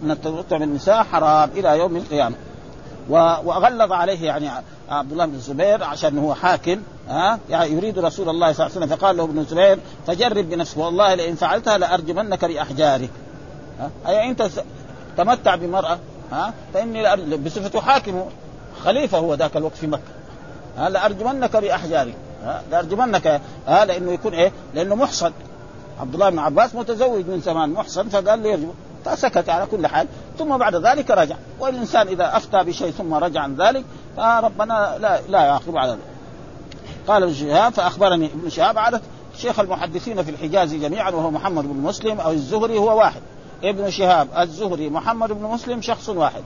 [0.02, 2.34] أن التمتع بالنساء حرام إلى يوم القيامة
[3.44, 4.48] وغلظ عليه يعني
[4.88, 8.86] عبد الله بن الزبير عشان هو حاكم ها يعني يريد رسول الله صلى الله عليه
[8.86, 13.10] وسلم فقال له ابن الزبير فجرب بنفسك والله لئن فعلتها لأرجمنك باحجارك
[14.06, 14.50] ها أنت
[15.24, 15.98] تمتع بمرأة
[16.32, 18.24] ها؟ فإني بصفته حاكم
[18.84, 20.02] خليفة هو ذاك الوقت في مكة.
[20.78, 25.32] ها؟ لأرجمنك باحجارك ها؟ لأرجمنك ها؟ لأنه يكون إيه؟ لأنه محصن.
[26.00, 28.70] عبد الله بن عباس متزوج من زمان محصن فقال يرجم
[29.04, 30.06] فسكت على كل حال.
[30.38, 31.36] ثم بعد ذلك رجع.
[31.60, 33.84] والإنسان إذا أفتى بشيء ثم رجع عن ذلك
[34.16, 36.00] فربنا لا لا يعاقب على ذلك.
[37.08, 39.00] قال ابن شهاب فأخبرني ابن شهاب عدد
[39.38, 43.20] شيخ المحدثين في الحجاز جميعا وهو محمد بن مسلم أو الزهري هو واحد.
[43.64, 46.42] ابن شهاب الزهري محمد بن مسلم شخص واحد.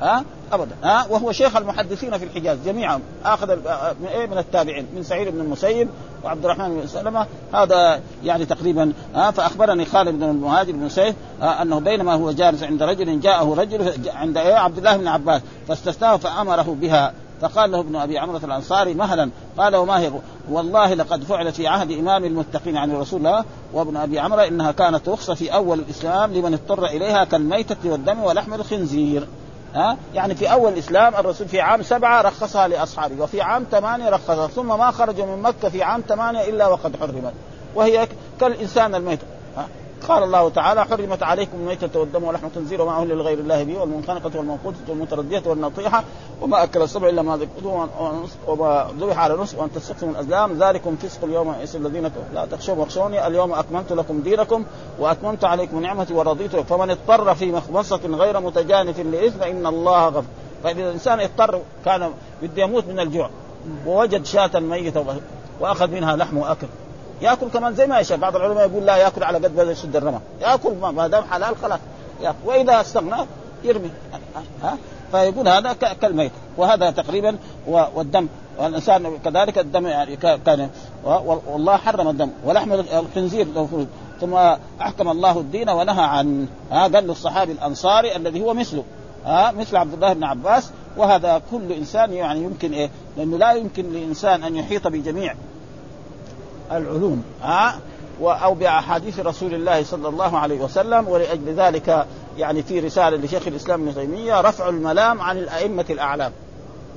[0.00, 0.76] ها؟ أبدا.
[0.82, 2.58] ها؟ وهو شيخ المحدثين في الحجاز.
[2.66, 3.56] جميعا آخذ
[4.00, 4.86] من إيه؟ من التابعين.
[4.96, 5.88] من سعيد بن المسيب
[6.24, 7.26] وعبد الرحمن بن سلمة.
[7.54, 12.82] هذا يعني تقريبا ها؟ فأخبرني خالد بن المهاجر بن سيف أنه بينما هو جالس عند
[12.82, 17.12] رجل جاءه رجل عند إيه؟ عبد الله بن عباس فاستثناه فأمره بها.
[17.40, 20.12] فقال له ابن أبي عمرة الأنصاري مهلا قال وما هي؟
[20.50, 25.08] والله لقد فعل في عهد إمام المتقين عن رسول الله وابن أبي عمرة إنها كانت
[25.08, 29.26] رخصه في أول الإسلام لمن اضطر إليها كالميتة والدم ولحم الخنزير.
[29.74, 34.46] ها؟ يعني في أول الإسلام الرسول في عام سبعة رخصها لأصحابه وفي عام ثمانية رخصها
[34.46, 37.32] ثم ما خرجوا من مكة في عام ثمانية إلا وقد حرمت.
[37.74, 38.08] وهي
[38.40, 39.20] كالإنسان الميت.
[40.08, 44.30] قال الله تعالى حرمت عليكم الميتة والدم ولحم الخنزير وما أهل لغير الله به والمنخنقة
[44.34, 46.04] والموقوتة والمتردية والنطيحة
[46.42, 47.88] وما أكل السبع إلا ما ذكرتم
[48.46, 50.62] وما ذبح على نصف وأن تستقسموا الأزلام.
[50.62, 53.26] ذلكم فسق اليوم يئس الذين لا تخشوا واخشوني.
[53.26, 54.64] اليوم أكملت لكم دينكم
[54.98, 60.24] وأتممت عليكم نعمتي ورضيت فمن اضطر في مخمصة غير متجانف لإثم فإن الله غفور.
[60.64, 62.10] فإذا الإنسان اضطر كان
[62.42, 63.30] بده يموت من الجوع
[63.86, 65.04] ووجد شاة ميتة
[65.60, 66.66] وأخذ منها لحم وأكل.
[67.22, 68.18] ياكل كمان زي ما يشاء.
[68.18, 70.20] بعض العلماء يقول لا ياكل على قد ما يسد الرمى.
[70.40, 71.80] ياكل ما دام حلال خلاص.
[72.22, 72.36] ياكل.
[72.44, 73.26] وإذا استغنى
[73.64, 73.90] يرمي.
[74.62, 74.76] ها؟
[75.12, 76.32] فيقول هذا كالميت.
[76.56, 78.26] وهذا تقريبا والدم.
[78.58, 80.70] والإنسان كذلك الدم يعني كان
[81.46, 82.30] والله حرم الدم.
[82.44, 83.46] ولحم الخنزير
[84.20, 84.34] ثم
[84.80, 88.84] أحكم الله الدين ونهى عن ها؟ قال له الصحابي الأنصاري الذي هو مثله.
[89.24, 90.70] ها؟ مثل عبد الله بن عباس.
[90.96, 95.34] وهذا كل إنسان يعني يمكن إيه؟ لأنه لا يمكن لإنسان أن يحيط بجميع
[96.72, 97.78] العلوم ها؟
[98.22, 102.06] أو بأحاديث رسول الله صلى الله عليه وسلم ولأجل ذلك
[102.38, 106.32] يعني في رسالة لشيخ الإسلام ابن تيمية رفع الملام عن الأئمة الأعلام.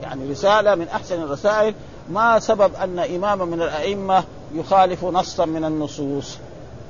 [0.04, 1.74] يعني رسالة من أحسن الرسائل
[2.10, 6.38] ما سبب أن إماما من الأئمة يخالف نصا من النصوص.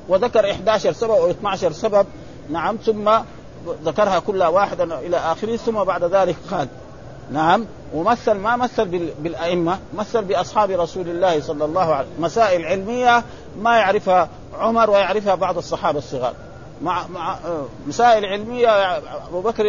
[0.09, 2.05] وذكر 11 سبب أو 12 سبب
[2.49, 3.11] نعم ثم
[3.85, 6.67] ذكرها كلها واحدا إلى آخره ثم بعد ذلك قال
[7.31, 7.65] نعم.
[7.93, 13.23] ومثل ما مثل بالأئمة مثل بأصحاب رسول الله صلى الله عليه وسلم مسائل علمية
[13.61, 16.33] ما يعرفها عمر ويعرفها بعض الصحابة الصغار.
[16.81, 17.37] مع مع
[17.87, 19.65] مسائل علمية أبو بكر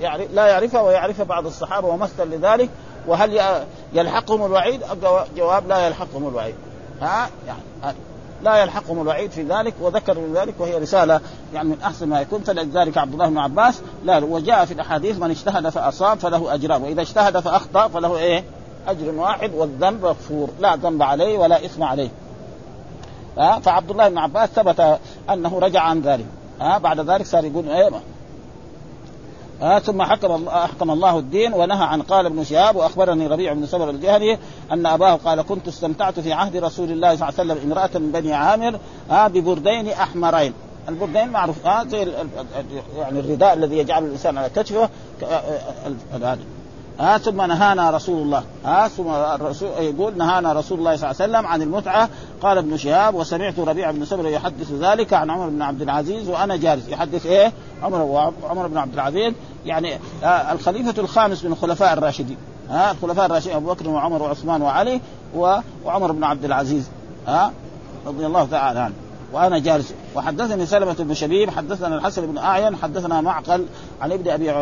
[0.00, 2.70] يعني لا يعرفها ويعرفها بعض الصحابة ومثل لذلك.
[3.06, 3.40] وهل
[3.92, 4.80] يلحقهم الوعيد؟
[5.36, 6.54] جواب لا يلحقهم الوعيد.
[7.00, 7.96] ها؟ يعني
[8.42, 11.20] لا يلحقهم الوعيد في ذلك وذكر ذلك وهي رسالة
[11.54, 12.40] يعني من أحسن ما يكون.
[12.42, 17.00] فلذلك عبد الله بن عباس لا وجاء في الأحاديث من اجتهد فأصاب فله أجران وإذا
[17.00, 18.44] اجتهد فأخطأ فله إيه؟
[18.88, 22.08] أجر واحد والذنب مغفور لا ذنب عليه ولا إثم عليه.
[23.36, 24.98] فعبد الله بن عباس ثبت
[25.30, 26.26] أنه رجع عن ذلك.
[26.60, 27.90] بعد ذلك صار يقول إيه؟
[29.62, 33.66] آه ثم حكم الله أحكم الله الدين ونهى عن قال ابن شهاب وأخبرني ربيع بن
[33.66, 34.38] سبر الجهني
[34.72, 38.12] أن أباه قال كنت استمتعت في عهد رسول الله صلى الله عليه وسلم امرأة من
[38.12, 38.78] بني عامر
[39.10, 40.52] آه ببردين أحمرين.
[40.88, 42.12] البردين معروف آه زي
[42.98, 44.88] يعني الرداء الذي يجعل الإنسان على كتفه
[46.12, 46.38] هذا.
[47.00, 51.32] آه ثم نهانا رسول الله آه ثم الرسول يقول نهانا رسول الله صلى الله عليه
[51.32, 52.08] وسلم عن المتعة.
[52.42, 56.56] قال ابن شهاب وسمعت ربيع بن سبر يحدث ذلك عن عمر بن عبد العزيز وأنا
[56.56, 56.88] جالس.
[56.88, 59.34] يحدث إيه؟ عمر عمر بن عبد العزيز.
[59.66, 62.36] يعني آه الخليفة الخامس من الخلفاء الراشدين.
[62.70, 65.00] ها الخلفاء الراشدين أبو بكر وعمر وعثمان وعلي
[65.84, 66.88] وعمر بن عبد العزيز.
[67.26, 67.52] ها
[68.06, 68.94] رضي الله تعالى عنه.
[69.32, 69.92] وأنا جالس.
[70.14, 73.66] وحدثني سلمة بن شبيب حدثنا الحسن بن أعين حدثنا معقل
[74.00, 74.54] عن ابن أبي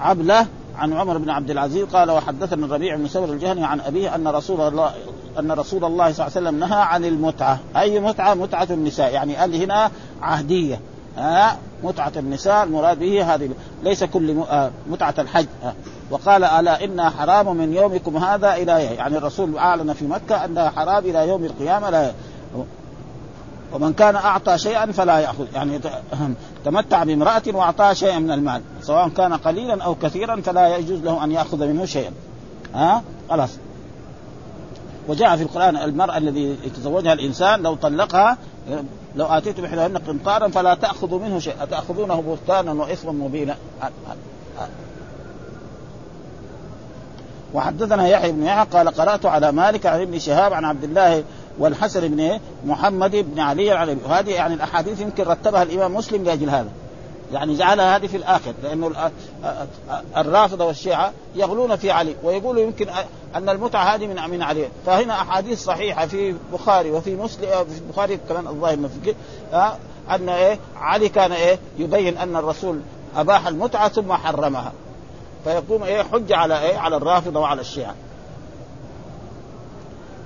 [0.00, 0.46] عبلة
[0.78, 4.60] عن عمر بن عبد العزيز قال وحدثنا الربيع بن سبر الجهني عن أبيه أن رسول
[4.60, 4.90] الله
[5.38, 9.36] أن رسول الله صلى الله عليه وسلم نهى عن المتعة، أي متعة؟ متعة النساء، يعني
[9.36, 9.90] قال هنا
[10.22, 10.80] عهدية.
[11.18, 12.64] ها؟ متعة النساء.
[12.64, 13.50] المراد به هذه
[13.82, 14.44] ليس كل
[14.86, 15.46] متعة الحج.
[16.10, 21.04] وقال ألا إنها حرام من يومكم هذا إلى يعني الرسول أعلن في مكة أنها حرام
[21.04, 21.90] إلى يوم القيامة.
[21.90, 22.12] لا
[23.74, 25.46] ومن كان أعطى شيئا فلا يأخذ.
[25.54, 25.80] يعني
[26.64, 28.62] تمتع بامرأة وأعطاها شيئا من المال.
[28.82, 32.12] سواء كان قليلا أو كثيرا فلا يجوز له أن يأخذ منه شيئا.
[32.74, 33.50] ها؟ خلاص.
[35.08, 38.38] وجاء في القرآن المرأة الذي يتزوجها الإنسان لو طلقها
[39.16, 41.64] لو آتيت بحلهن قنطارا فلا تاخذوا منه شيئا.
[41.64, 43.56] تاخذونه بهتانا واثما مبينا؟
[47.54, 51.24] وحدثنا يحيى بن يحيى قال قرأت على مالك عن ابن شهاب عن عبد الله
[51.58, 56.68] والحسن بن محمد بن علي علي وهذه يعني الأحاديث يمكن رتبها الإمام مسلم لأجل هذا.
[57.32, 59.10] يعني جعلها هذه في الآخر لأنه
[60.16, 62.86] الرافضة والشيعة يغلون في علي ويقولوا يمكن
[63.34, 64.68] أن المتعة هذه من من علي.
[64.86, 69.14] فهنا أحاديث صحيحة في البخاري وفي مسلم في البخاري كمان الظاهر في
[70.10, 72.80] أن إيه؟ علي كان إيه؟ يبين أن الرسول
[73.16, 74.72] أباح المتعة ثم حرمها.
[75.44, 77.94] فيقوم إيه؟ حجه على إيه؟ على الرافضة وعلى الشيعة.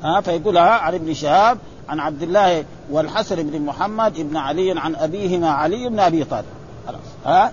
[0.05, 5.51] ها فيقولها عن ابن شهاب عن عبد الله والحسن بن محمد بن علي عن أبيهما
[5.51, 6.47] علي بن أبي طالب.
[6.87, 7.53] خلاص ها؟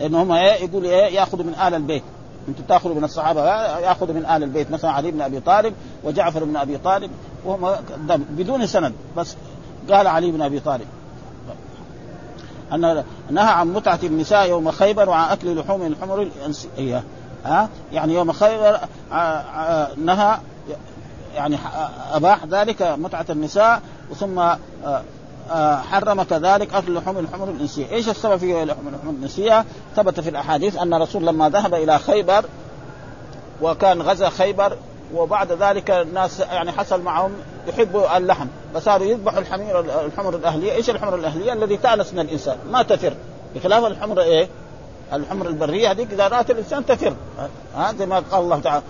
[0.00, 2.02] ان هم إيه يقول إيه ياخذوا من آل البيت.
[2.48, 3.44] أنتم تأخذوا من الصحابة
[3.78, 4.70] ياخذوا من آل البيت.
[4.70, 7.10] مثلا علي بن أبي طالب وجعفر بن أبي طالب
[7.44, 7.76] وهم
[8.30, 9.36] بدون سند بس
[9.90, 10.86] قال علي بن أبي طالب.
[12.72, 17.02] أن نهى عن متعة النساء يوم خيبر وعن أكل لحوم الحمر الانسيه
[17.44, 18.80] ها؟ يعني يوم خيبر
[19.96, 20.38] نهى
[21.34, 21.58] يعني
[22.12, 23.80] أباح ذلك متعة النساء
[24.16, 24.42] ثم
[25.90, 29.64] حرم كذلك أكل لحوم الحمر الإنسية، إيش السبب في لحوم الحمر الإنسية؟
[29.96, 32.44] ثبت في الأحاديث أن الرسول لما ذهب إلى خيبر
[33.62, 34.76] وكان غزا خيبر
[35.14, 37.32] وبعد ذلك الناس يعني حصل معهم
[37.68, 42.56] يحبوا اللحم فصاروا يذبحوا الحمير الحمر الأهلية، إيش الحمر الأهلية؟ الذي تأنس من الإنسان.
[42.70, 43.12] ما تفر.
[43.54, 44.48] بخلاف الحمر إيه؟
[45.12, 47.14] الحمر البرية هذيك إذا رأت الإنسان تفر.
[47.76, 48.82] هذا ما قال الله تعالى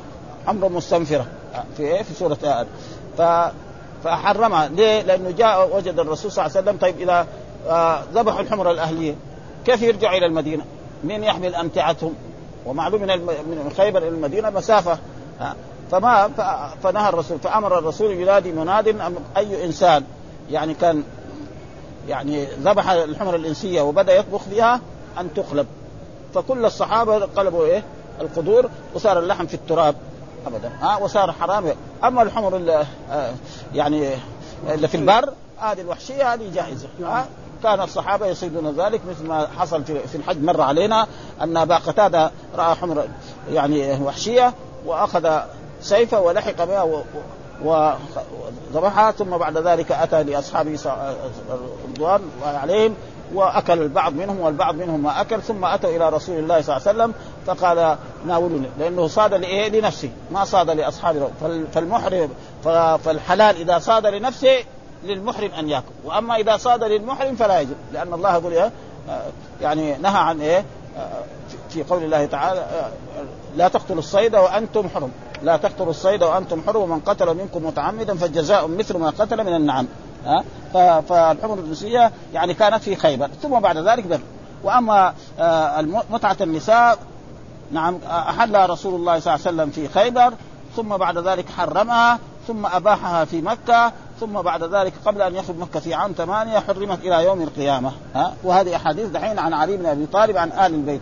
[0.47, 1.27] حمر مستنفرة.
[1.77, 2.67] في إيه؟ في سورة آل
[3.19, 3.23] ف
[4.05, 7.27] فحرمها ليه؟ لأنه جاء وجد الرسول صلى الله عليه وسلم طيب إذا
[8.15, 9.15] ذبحوا الحمر الأهلية
[9.67, 10.65] كيف يرجعوا إلى المدينة؟
[11.05, 12.15] مين يحمل أمتعتهم؟
[12.67, 14.99] ومعلوم من من خيبر إلى المدينة مسافة
[15.91, 16.31] فما
[16.83, 20.05] فنهى الرسول فأمر الرسول ينادي مناد أي إنسان
[20.51, 21.03] يعني كان
[22.09, 24.81] يعني ذبح الحمر الإنسية وبدأ يطبخ فيها
[25.21, 25.67] أن تقلب
[26.35, 27.83] فكل الصحابة قلبوا إيه؟
[28.21, 29.95] القدور وصار اللحم في التراب
[30.47, 30.73] ابدا.
[30.81, 31.65] ها وصار حرام.
[32.05, 32.87] أما الحمر اللي
[33.75, 34.11] يعني
[34.69, 37.27] اللي في البر هذه الوحشية هذه جائزه ها
[37.63, 40.45] كان الصحابة يصيدون ذلك مثل ما حصل في الحج.
[40.45, 41.07] مر علينا
[41.41, 43.09] أن أبا قتادة رأى حمر
[43.51, 44.55] يعني وحشية
[44.87, 45.41] وأخذ
[45.83, 47.05] سيفه ولحق بها
[47.65, 50.79] وذبحها ثم بعد ذلك أتى لأصحابه
[51.95, 52.95] رضوان عليهم
[53.35, 56.99] وأكل البعض منهم والبعض منهم ما أكل ثم أتوا إلى رسول الله صلى الله عليه
[56.99, 57.15] وسلم
[57.47, 61.29] فقال ناولوني لأنه صاد لإيه؟ لنفسه ما صاد لأصحابه
[61.75, 62.29] فالمحرم
[63.05, 64.57] فالحلال إذا صاد لنفسه
[65.05, 68.71] للمحرم أن يأكل وأما إذا صاد للمحرم فلا يجب لأن الله يقول إيه؟
[69.61, 70.65] يعني نهى عن إيه؟
[71.71, 72.67] في قول الله تعالى
[73.57, 75.11] لا تقتلوا الصيد وأنتم حرم
[75.43, 79.87] لا تقتلوا الصيد وأنتم حرم ومن قتل منكم متعمدا فالجزاء مثل ما قتل من النعم
[80.27, 80.45] ها؟
[81.01, 84.21] فالحمر الجنسية يعني كانت في خيبر ثم بعد ذلك بر.
[84.65, 85.15] وأما
[86.11, 86.99] متعة النساء
[87.73, 90.33] نعم احلها رسول الله صلى الله عليه وسلم في خيبر
[90.77, 95.81] ثم بعد ذلك حرمها ثم أباحها في مكة ثم بعد ذلك قبل أن يخرج مكة
[95.81, 100.07] في عام ثمانية حرمت إلى يوم القيامة ها؟ وهذه أحاديث دحين عن علي بن أبي
[100.07, 101.01] طالب عن آل البيت.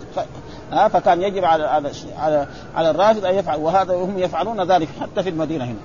[0.72, 5.28] ها؟ فكان يجب على على على, الرافض أن يفعل وهذا هم يفعلون ذلك حتى في
[5.28, 5.78] المدينة هنا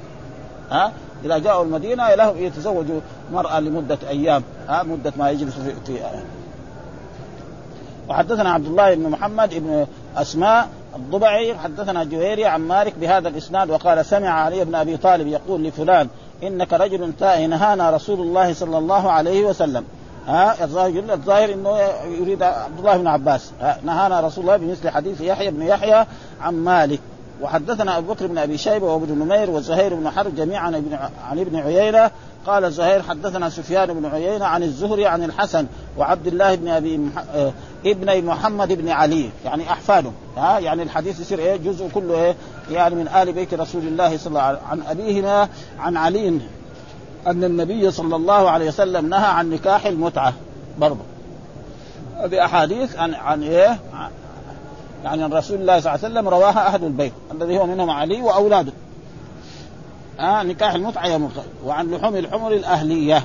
[0.72, 0.92] ها؟
[1.26, 3.00] إذا جاءوا المدينة لهم يتزوجوا
[3.32, 4.44] مرأة لمدة أيام.
[4.68, 6.00] ها مدة ما يجلس في, في
[8.10, 14.06] وحدثنا عبد الله بن محمد بن أسماء الضبعي حدثنا جويري عن مالك بهذا الإسناد وقال
[14.06, 16.08] سمع علي بن أبي طالب يقول لفلان
[16.44, 19.84] إنك رجل تائه نهانا رسول الله صلى الله عليه وسلم.
[20.28, 23.52] ها الظاهر الظاهر إنه يريد عبد الله بن عباس.
[23.84, 26.06] نهانا رسول الله بمثل حديث يحيى بن يحيى
[26.42, 27.00] عن مالك.
[27.44, 30.84] وحدثنا أبو بكر بن أبي شيبة وابن نمير وزهير بن حرب جميعا
[31.30, 32.12] عن ابن عيينة.
[32.48, 35.66] قال زهير حدثنا سفيان بن عيينة عن الزهري عن الحسن
[35.98, 37.24] وعبد الله بن أبي مح...
[37.36, 37.54] آه
[37.86, 39.30] ابن محمد بن علي.
[39.46, 42.36] يعني احفاده ها يعني الحديث يصير إيه جزء كله إيه
[42.72, 46.40] يعني من آل بيت رسول الله صلى الله عليه وسلم عن أبيهما عن علي
[47.28, 50.34] أن النبي صلى الله عليه وسلم نهى عن نكاح المتعة
[50.78, 51.02] برضه.
[52.24, 53.80] هذه أحاديث عن عن إيه
[55.04, 58.72] يعني رسول الله صلى الله عليه وسلم رواها أهل البيت الذي هو منهم علي وأولاده.
[60.20, 63.24] آه نكاح المتعة يوم الخير وعن لحوم الحمر الأهلية.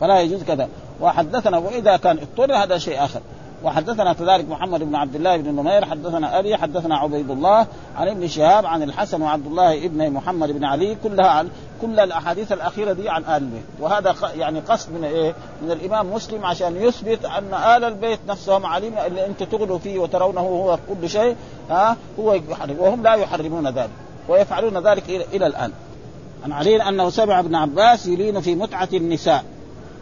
[0.00, 0.68] فلا يجوز كذا.
[1.00, 3.20] وحدثنا وإذا كان اضطر هذا شيء آخر.
[3.64, 8.28] وحدثنا كذلك محمد بن عبد الله بن نمير حدثنا أبي حدثنا عبيد الله عن ابن
[8.28, 11.48] شهاب عن الحسن وعبد الله ابن محمد بن علي كلها عن
[11.82, 13.62] كل الأحاديث الأخيرة دي عن آل البيت.
[13.80, 18.92] وهذا يعني قصد من إيه؟ من الإمام مسلم عشان يثبت أن آل البيت نفسهم عليم
[19.06, 21.36] اللي أنت تغلوا فيه وترونه هو كل شيء
[21.70, 23.90] ها؟ هو يحرم وهم لا يحرمون ذلك
[24.28, 25.72] ويفعلون ذلك إلى, الآن.
[26.44, 29.44] عن علي أنه سمع ابن عباس يلين في متعة النساء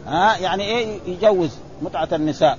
[0.07, 1.49] ها؟ يعني إيه؟ يجوز
[1.81, 2.57] متعة النساء.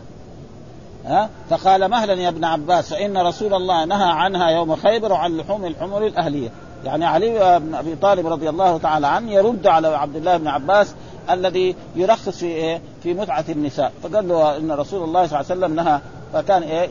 [1.06, 5.64] ها؟ فقال مهلا يا ابن عباس فإن رسول الله نهى عنها يوم خيبر وعن لحوم
[5.64, 6.48] الحمر الأهلية.
[6.84, 10.94] يعني علي بن أبي طالب رضي الله تعالى عنه يرد على عبد الله بن عباس
[11.30, 13.92] الذي يرخص في إيه؟ في متعة النساء.
[14.02, 16.00] فقال له إن رسول الله صلى الله عليه وسلم نهى
[16.32, 16.88] فكان إيه؟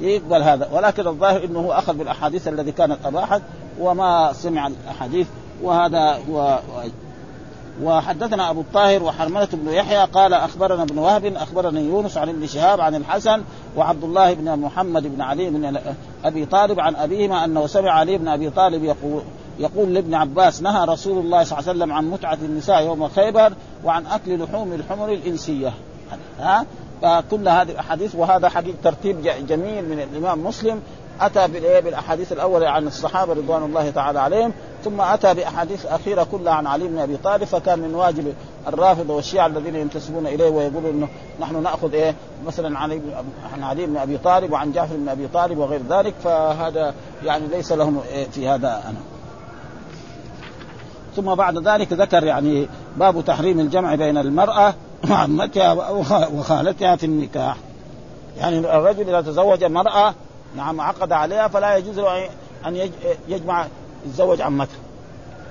[0.00, 0.68] يقبل هذا.
[0.72, 3.42] ولكن الظاهر إنه هو أخذ بالأحاديث الذي كانت أباحت
[3.80, 5.26] وما سمع الأحاديث
[5.62, 6.58] وهذا هو
[7.82, 12.80] وحدثنا أبو الطاهر وحرملة بن يحيى قال أخبرنا ابن وهب اخبرنا يونس عن ابن شهاب
[12.80, 13.42] عن الحسن
[13.76, 15.78] وعبد الله بن محمد بن علي بن
[16.24, 19.22] أبي طالب عن أبيهما أنه سمع علي بن أبي طالب يقول
[19.58, 23.52] يقول لابن عباس نهى رسول الله صلى الله عليه وسلم عن متعة النساء يوم خيبر
[23.84, 25.72] وعن أكل لحوم الحمر الإنسية.
[26.40, 26.66] ها؟
[27.02, 30.80] فكل هذه الأحاديث وهذا حديث ترتيب جميل من الإمام مسلم
[31.20, 31.48] أتى
[31.80, 34.52] بالأحاديث الأولى عن الصحابة رضوان الله تعالى عليهم
[34.84, 38.34] ثم أتى بأحاديث أخيرة كلها عن علي بن أبي طالب فكان من واجب
[38.68, 41.08] الرافضة والشيعة الذين ينتسبون إليه ويقولون إنه
[41.40, 42.14] نحن نأخذ إيه؟
[42.46, 43.00] مثلا علي
[43.54, 47.72] عن علي بن أبي طالب وعن جعفر بن أبي طالب وغير ذلك فهذا يعني ليس
[47.72, 48.98] لهم إيه؟ في هذا أنا.
[51.16, 54.74] ثم بعد ذلك ذكر يعني باب تحريم الجمع بين المرأة
[55.10, 55.72] وعمتها
[56.34, 57.56] وخالتها في النكاح.
[58.38, 60.14] يعني الرجل إذا تزوج امراه
[60.56, 62.28] نعم عقد عليها فلا يجوز له
[62.66, 62.90] ان
[63.28, 63.66] يجمع
[64.06, 64.76] يتزوج عمتها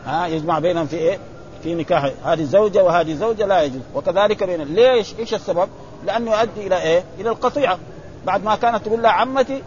[0.06, 1.20] ها يجمع بينهم في إيه؟
[1.64, 5.70] في نكاح هذه زوجه وهذه زوجه لا يجوز وكذلك بين ليش؟ إيش السبب؟
[6.06, 7.78] لأنه يؤدي إلى إيه؟ إلى القطيعة
[8.26, 9.64] بعد ما كانت تقول لها عمتي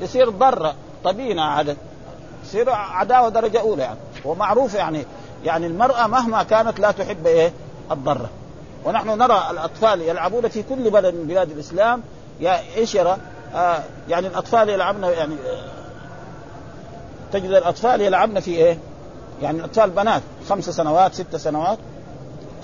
[0.00, 0.74] تصير ضره
[1.04, 1.76] طبينه عادة
[2.44, 5.04] تصير عداوة درجة أولى يعني ومعروف يعني
[5.44, 7.52] يعني المرأة مهما كانت لا تحب إيه؟
[7.90, 8.30] الضرة
[8.84, 12.02] ونحن نرى الأطفال يلعبون في كل بلد من بلاد الإسلام
[12.40, 13.16] يا إيش يرى؟
[13.54, 15.34] آه يعني الأطفال يلعبن يعني
[17.34, 18.78] تجد الأطفال يلعبن في إيه؟
[19.42, 21.78] يعني الأطفال بنات خمس سنوات ست سنوات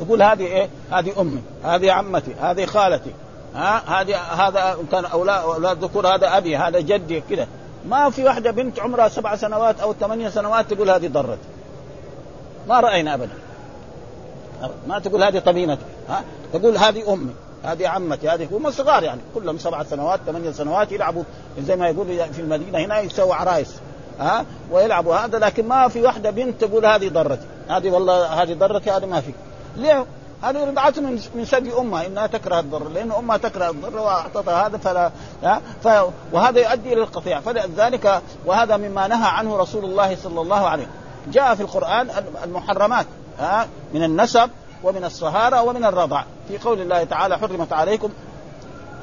[0.00, 3.10] تقول هذه إيه؟ هذه أمي، هذه عمتي، هذه خالتي،
[3.54, 7.46] ها هذه هذا كان أولاد أولاد ذكور هذا أبي، هذا جدي كذا،
[7.88, 11.38] ما في واحدة بنت عمرها سبع سنوات أو ثمانية سنوات تقول هذه ضرت.
[12.68, 13.34] ما رأينا أبدا.
[14.86, 17.32] ما تقول هذه طبينتي، ها؟ تقول هذه أمي،
[17.64, 21.22] هذه عمتي هذه هم صغار يعني كلهم سبع سنوات ثمانية سنوات يلعبوا
[21.58, 23.74] زي ما يقول في المدينة هنا يسووا عرايس
[24.20, 27.46] ها ويلعبوا هذا لكن ما في واحدة بنت تقول هذه ضرتي.
[27.68, 29.32] هذه والله هذه ضرتي هذه ما في.
[29.76, 30.06] ليه؟
[30.42, 32.88] هذه رضعته من من سبي أمها إنها تكره الضر.
[32.88, 35.10] لأن أمها تكره الضر وأعطتها هذا فلا
[35.82, 35.88] ف
[36.32, 37.40] وهذا يؤدي إلى القطيع.
[37.40, 41.32] فلذلك وهذا مما نهى عنه رسول الله صلى الله عليه وسلم.
[41.32, 42.10] جاء في القرآن
[42.44, 43.06] المحرمات
[43.94, 44.50] من النسب
[44.82, 46.24] ومن الصهارة ومن الرضع.
[46.48, 48.10] في قول الله تعالى حرمت عليكم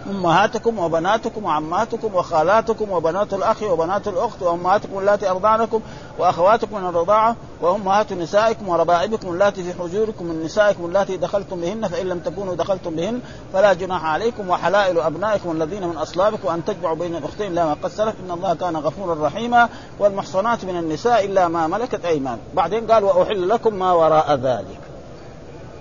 [0.10, 5.82] أمهاتكم وبناتكم وعماتكم وخالاتكم وبنات الأخ وبنات الأخت وأمهاتكم اللاتي أرضعنكم
[6.20, 12.08] وأخواتكم من الرضاعة وأمهات نسائكم وربائبكم اللاتي في حجوركم من نسائكم اللاتي دخلتم بهن فإن
[12.08, 13.20] لم تكونوا دخلتم بهن
[13.54, 18.00] فلا جناح عليكم وحلائل أبنائكم الذين من أصلابكم أن تجمعوا بين الأختين لا ما قد
[18.00, 19.70] إن الله كان غفورا رحيما.
[20.00, 22.38] والمحصنات من النساء إلا ما ملكت أيمان.
[22.54, 24.80] بعدين قال وأحل لكم ما وراء ذلك.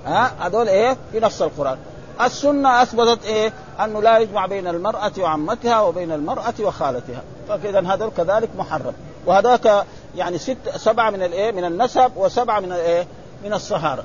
[0.07, 1.79] ها؟ هذول إيه؟ في نفس القرآن.
[2.21, 3.53] السنة أثبتت إيه؟
[3.85, 8.93] أنه لا يجمع بين المرأة وعمتها وبين المرأة وخالتها، فاذا هذول كذلك محرم،
[9.27, 9.85] وهذاك
[10.17, 13.07] يعني ست سبعة من الإيه؟ من النسب وسبعة من الإيه؟
[13.45, 14.05] من الصهارة.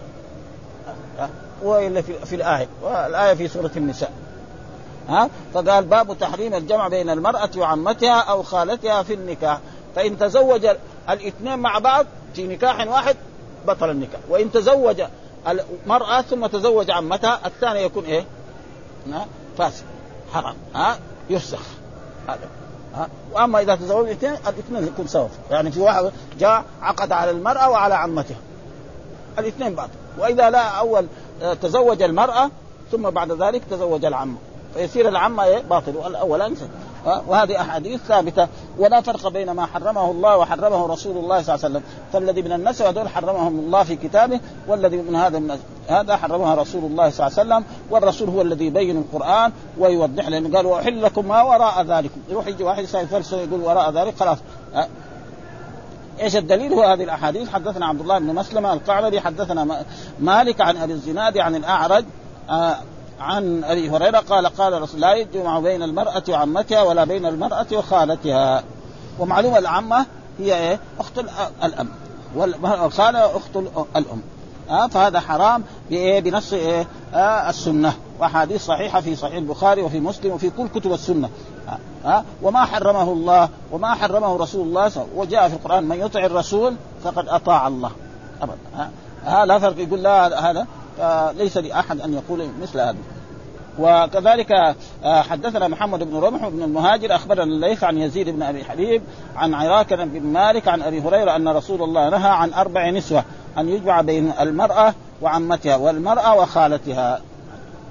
[1.63, 4.11] وإلا في, في الآية، والآية في سورة النساء.
[5.09, 9.59] ها؟ فقال باب تحريم الجمع بين المرأة وعمتها أو خالتها في النكاح،
[9.95, 10.67] فإن تزوج
[11.09, 13.15] الإثنين مع بعض في نكاح واحد
[13.67, 15.01] بطل النكاح، وإن تزوج
[15.47, 18.25] المرأة ثم تزوج عمتها الثاني يكون إيه؟
[19.57, 19.83] فاسد
[20.33, 20.55] حرام.
[20.75, 21.59] ها؟ يفسخ.
[22.27, 22.49] هذا.
[22.95, 27.69] ها؟ وأما إذا تزوج الاثنين الاثنين يكون سوا يعني في واحد جاء عقد على المرأة
[27.69, 28.37] وعلى عمتها
[29.39, 29.89] الاثنين بعض.
[30.17, 31.07] وإذا لا أول
[31.41, 32.49] آه، تزوج المرأة
[32.91, 34.37] ثم بعد ذلك تزوج العمة
[34.73, 35.97] فيصير العمة إيه؟ باطل.
[35.97, 36.55] والاولان
[37.05, 38.47] وهذه أحاديث ثابتة
[38.79, 41.83] ولا فرق بين ما حرمه الله وحرمه رسول الله صلى الله عليه وسلم.
[42.13, 46.83] فالذي من النسب هذول حرمهم الله في كتابه والذي من هذا من هذا حرمها رسول
[46.83, 51.27] الله صلى الله عليه وسلم والرسول هو الذي يبين القرآن ويوضح لأنه قال وأحل لكم
[51.27, 52.21] ما وراء ذلكم.
[52.29, 54.37] يروح يجي واحد يفلسف يقول وراء ذلك خلاص.
[56.21, 57.49] إيش الدليل؟ هو هذه الأحاديث.
[57.49, 59.83] حدثنا عبد الله بن مسلمة القعنبي حدثنا
[60.19, 62.05] مالك عن أبي الزناد عن الأعرج
[62.49, 62.75] آه؟
[63.21, 68.63] عن أبي هريرة قال قال رسول لا يجمع بين المرأة وعمتها ولا بين المرأة وخالتها.
[69.19, 70.05] ومعلومة العمه
[70.39, 71.19] هي إيه؟ أخت
[71.63, 71.89] الأم.
[72.35, 73.55] والخاله أخت
[73.95, 74.21] الأم.
[74.69, 77.93] آه فهذا حرام بإيه؟ بنص إيه؟ آه السنة.
[78.19, 81.29] وأحاديث صحيحة في صحيح البخاري وفي مسلم وفي كل كتب السنة.
[81.69, 86.75] آه آه وما حرمه الله وما حرمه رسول الله وجاء في القرآن من يطع الرسول
[87.03, 87.91] فقد أطاع الله.
[88.41, 88.89] آه,
[89.27, 90.67] آه لا فرق يقول لا هذا
[90.97, 92.97] فليس لاحد أن يقول مثل هذا.
[93.79, 94.51] وكذلك
[95.03, 99.01] آه، حدثنا محمد بن رمح بن المهاجر أخبرنا الليث عن يزيد بن أبي حبيب
[99.35, 103.23] عن عراك بن مالك عن أبي هريرة أن رسول الله نهى عن أربع نسوة
[103.57, 107.21] أن يجمع بين المرأة وعمتها والمرأة وخالتها.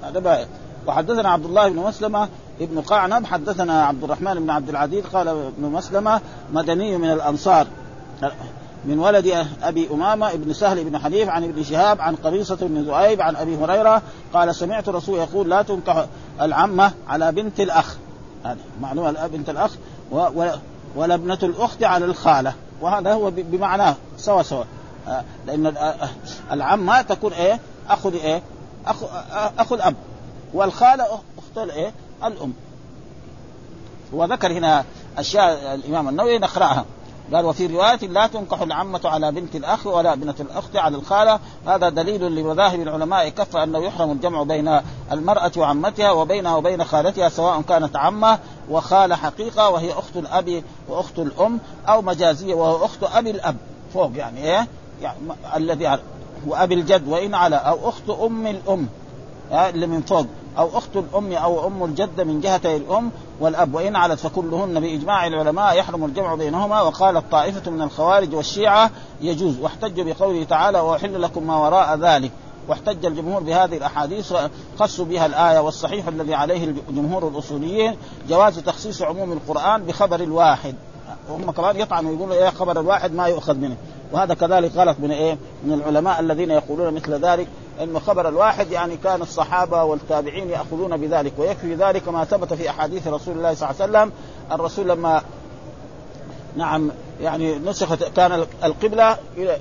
[0.03, 0.47] هذا
[0.87, 2.29] وحدثنا عبد الله بن مسلمة
[2.61, 6.21] ابن قعنب حدثنا عبد الرحمن بن عبد العزيز قال ابن مسلمة
[6.53, 7.67] مدني من الأنصار.
[8.85, 13.21] من ولد أبي أمامة ابن سهل بن حنيف عن ابن شهاب عن قبيصة بن ذؤيب
[13.21, 14.01] عن أبي هريرة
[14.33, 16.05] قال سمعت الرسول يقول لا تنكح
[16.41, 17.95] العمة على بنت الأخ.
[18.45, 19.71] هذه معلومه بنت الأخ
[20.11, 20.17] و...
[20.17, 20.51] و...
[20.95, 22.53] ولا ابنة الأخت على الخالة.
[22.81, 24.63] وهذا هو بمعناه سوا سوا.
[25.07, 25.73] آه، لأن
[26.51, 27.59] العمة تكون إيه؟
[27.89, 28.41] اخذ إيه؟
[28.87, 29.05] اخو
[29.57, 29.95] أخو الأب.
[30.53, 31.03] والخالة
[31.37, 32.53] أخت الايه الأم.
[34.13, 34.85] وذكر هنا
[35.17, 36.85] أشياء الإمام النووي نقرأها.
[37.33, 41.39] قال وفي رواية لا تنكح العمة على بنت الأخ ولا ابنة الأخت على الخالة.
[41.67, 44.79] هذا دليل لمذاهب العلماء كف أنه يحرم الجمع بين
[45.11, 51.59] المرأة وعمتها وبينها وبين خالتها سواء كانت عمة وخالة حقيقة وهي أخت الأب وأخت الأم
[51.87, 53.55] أو مجازية وهو أخت أبي الأب.
[53.93, 54.67] فوق يعني إيه؟
[55.01, 55.17] يعني
[55.55, 55.99] الذي
[56.47, 58.87] وأبي الجد وإن على أو أخت أم الأم.
[59.51, 60.25] اللي من فوق.
[60.57, 63.11] أو أخت الأم أو أم الجده من جهتي الأم
[63.41, 69.59] والأب وإن علت فكلهن بإجماع العلماء يحرم الجمع بينهما وقالت طائفه من الخوارج والشيعة يجوز
[69.59, 72.31] واحتجوا بقوله تعالى وأحل لكم ما وراء ذلك
[72.67, 74.33] واحتج الجمهور بهذه الأحاديث
[74.79, 77.95] خصوا بها الآية والصحيح الذي عليه جمهور الأصوليين
[78.29, 80.75] جواز تخصيص عموم القرآن بخبر الواحد.
[81.29, 83.75] وهم كمان يطعنوا يقولوا إيه خبر الواحد ما يؤخذ منه.
[84.11, 87.47] وهذا كذلك غلط من إيه؟ من العلماء الذين يقولون مثل ذلك
[87.81, 93.07] إنه خبر الواحد يعني كان الصحابة والتابعين يأخذون بذلك ويكفي ذلك ما ثبت في أحاديث
[93.07, 94.11] رسول الله صلى الله عليه وسلم.
[94.51, 95.21] الرسول لما
[96.55, 96.91] نعم
[97.21, 99.57] يعني نسخت كان القبلة إلى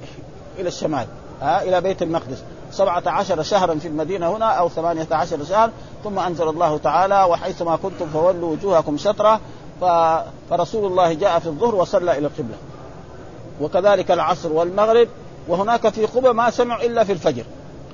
[0.58, 1.06] إلى الشمال
[1.40, 2.42] ها إلى بيت المقدس.
[2.72, 5.70] سبعة عشر شهرا في المدينة هنا ثمانية عشر شهر
[6.04, 9.40] ثم أنزل الله تعالى وحيثما كنتم فولوا وجوهكم شطرة.
[10.50, 12.56] فرسول الله جاء في الظهر وصلى إلى القبلة.
[13.60, 15.08] وكذلك العصر والمغرب.
[15.48, 17.44] وهناك في قبة ما سمعوا إلا في الفجر.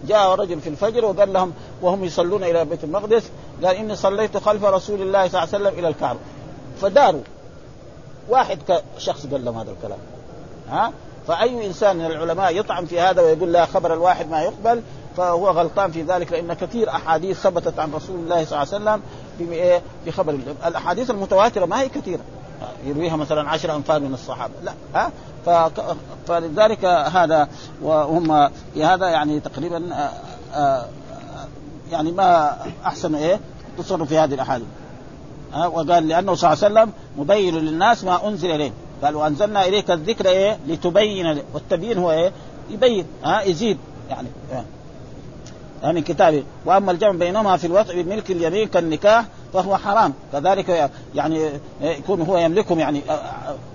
[0.05, 3.31] جاء رجل في الفجر وقال لهم وهم يصلون إلى بيت المقدس
[3.65, 6.19] قال إني صليت خلف رسول الله صلى الله عليه وسلم إلى الكعبة.
[6.81, 7.23] فداروا.
[8.29, 8.59] واحد
[8.99, 9.99] شخص قال لهم هذا الكلام.
[10.69, 10.93] ها؟
[11.29, 14.83] فأي إنسان من العلماء يطعن في هذا ويقول لا خبر الواحد ما يقبل
[15.17, 19.03] فهو غلطان في ذلك لأن كثير أحاديث ثبتت عن رسول الله صلى الله عليه
[19.41, 22.21] وسلم بخبر الأحاديث المتواترة ما هي كثيرة.
[22.85, 24.55] يرويها مثلا عشر أنفار من الصحابة.
[24.63, 25.13] لا ها؟
[26.29, 27.49] فلذلك هذا
[27.83, 30.11] وهم هذا يعني تقريبا آه،
[30.55, 30.87] آه،
[31.91, 33.41] يعني ما أحسن إيه؟
[33.79, 34.67] تصرف في هذه الأحاديث.
[35.55, 38.73] وقال لأنه صلى الله عليه وسلم مبين للناس ما أنزل إليه.
[39.03, 42.33] قال وأنزلنا إليك الذكر إيه؟ لتبين والتبيين هو إيه؟
[42.71, 43.79] يبين ها؟ يزيد
[44.11, 44.29] يعني.
[45.83, 50.13] يعني كتابه وأما الجمع بينهما في الوطء بملك اليمين كالنكاح فهو حرام.
[50.33, 51.51] كذلك يعني
[51.81, 53.03] يكون هو يملكهم يعني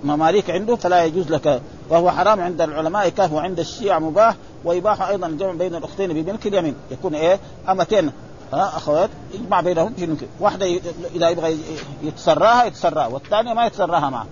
[0.04, 1.62] مماليك عنده فلا يجوز لك.
[1.90, 4.34] وهو حرام عند العلماء كهو عند الشيعة مباح.
[4.64, 6.74] ويباح أيضا الجمع بين الأختين بملك اليمين.
[6.90, 8.12] يكون إيه؟ امتين
[8.52, 10.66] ها أخوات؟ يجمع بينهم في الملك واحدة
[11.14, 11.58] إذا يبغى
[12.02, 14.26] يتسراها يتسراها والثانية ما يتسراها معه.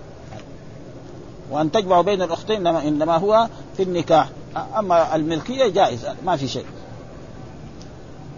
[1.51, 3.47] وأن تجمع بين الأختين إنما هو
[3.77, 4.29] في النكاح.
[4.77, 6.65] أما الملكية جائز ما في شيء.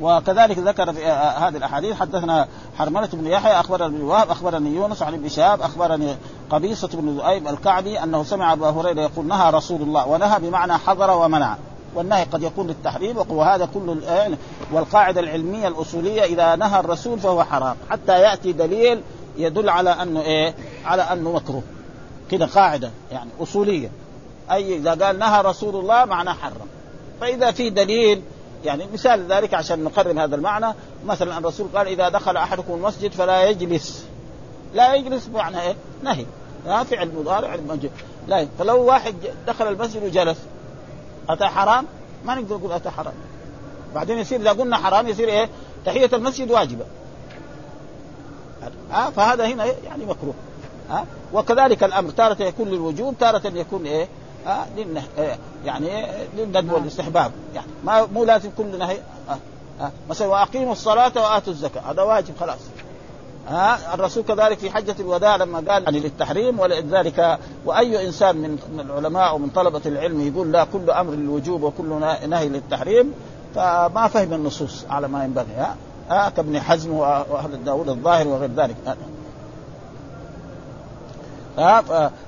[0.03, 2.47] وكذلك ذكر في هذه الأحاديث حدثنا
[2.77, 6.15] حرملة بن يحيى اخبرنا ابن وهب أخبرني يونس عن ابن شهاب أخبرني
[6.49, 11.11] قبيصة بن ذؤيب الكعبي أنه سمع أبا هريرة يقول نهى رسول الله ونهى بمعنى حضر
[11.11, 11.57] ومنع.
[11.95, 13.99] والنهي قد يكون للتحريم وهذا كل
[14.71, 17.75] والقاعدة العلمية الأصولية إذا نهى الرسول فهو حرام.
[17.89, 19.01] حتى يأتي دليل
[19.37, 21.63] يدل على أنه إيه؟ على أنه مكروه.
[22.31, 23.91] كده قاعدة يعني أصولية.
[24.51, 26.67] أي إذا قال نهى رسول الله معناه حرم.
[27.21, 28.21] فإذا في دليل
[28.63, 30.73] يعني مثال ذلك عشان نقرب هذا المعنى.
[31.05, 34.05] مثلا الرسول قال إذا دخل أحدكم المسجد فلا يجلس.
[34.73, 36.25] لا يجلس بمعنى إيه؟ نهي.
[36.65, 37.55] لا فعل مضارع
[38.27, 39.15] لا فلو واحد
[39.47, 40.37] دخل المسجد وجلس.
[41.29, 41.85] أتى حرام؟
[42.25, 43.13] ما نقدر نقول أتى حرام.
[43.95, 45.49] بعدين يصير إذا قلنا حرام يصير إيه؟
[45.85, 46.85] تحية المسجد واجبة.
[48.91, 50.33] ها؟ فهذا هنا يعني مكروه.
[50.89, 54.07] ها؟ وكذلك الأمر تارة يكون للوجوب تارة يكون إيه؟
[54.47, 55.03] آه للنه...
[55.19, 56.05] آه يعني
[56.37, 58.97] للندب والاستحباب يعني ما مو لازم كل نهي
[59.29, 59.37] آه
[59.81, 61.81] آه مثلا وأقيموا الصلاة وآتوا الزكاة.
[61.91, 62.59] هذا واجب خلاص.
[63.47, 68.79] ها آه الرسول كذلك في حجة الوداع لما قال يعني للتحريم ولذلك وأي إنسان من
[68.79, 73.13] العلماء ومن طلبة العلم يقول لا كل أمر للوجوب وكل نهي للتحريم
[73.55, 75.53] فما فهم النصوص على ما ينبغي.
[75.57, 75.75] ها
[76.09, 78.75] آه كابن حزم وأهل داود الظاهر وغير ذلك.
[78.87, 78.95] ها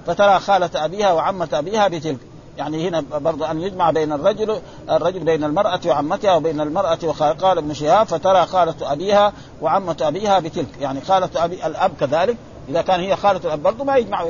[0.08, 2.20] فترى خالة أبيها وعمة أبيها بتلك.
[2.58, 6.96] يعني هنا برضه أن يجمع بين الرجل الرجل بين المرأة وعمتها وبين المرأة
[7.42, 10.78] قال ابن شهاب فترى خالة أبيها وعمة أبيها بتلك.
[10.80, 12.38] يعني خالة أبي الأب كذلك.
[12.70, 14.22] إذا كان هي خالة الأب برضه ما يجمع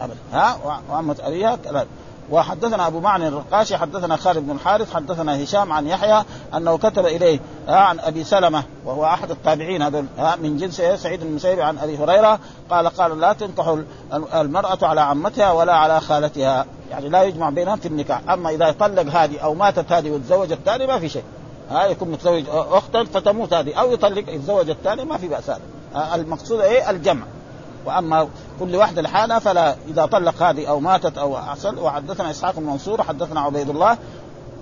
[0.00, 0.16] أبدا.
[0.32, 1.88] ها وعمة أبيها كذلك.
[2.30, 7.40] وحدثنا أبو معنى الرقاشي حدثنا خالد بن الحارث حدثنا هشام عن يحيى أنه كتب إليه
[7.68, 10.06] عن أبي سلمة وهو أحد التابعين هذول
[10.42, 12.38] من جنس سعيد بن المسيب عن أبي هريرة
[12.70, 13.76] قال قال لا تنكح
[14.34, 16.66] المرأة على عمتها ولا على خالتها.
[16.90, 18.30] يعني لا يجمع بينهم في النكاح.
[18.30, 21.24] أما إذا طلق هذه أو ماتت هذه وتزوج الثاني ما في شيء.
[21.70, 25.60] ها يكون متزوج أختا فتموت هذه أو يطلق يتزوج الثاني ما في بأس هذا.
[26.14, 27.24] المقصود إيه؟ الجمع.
[27.84, 28.28] وأما
[28.60, 33.02] كل واحدة لحالها فلا إذا طلق هذه أو ماتت أو احسن وحدثنا إسحاق بن منصور
[33.02, 33.98] حدثنا عبيد الله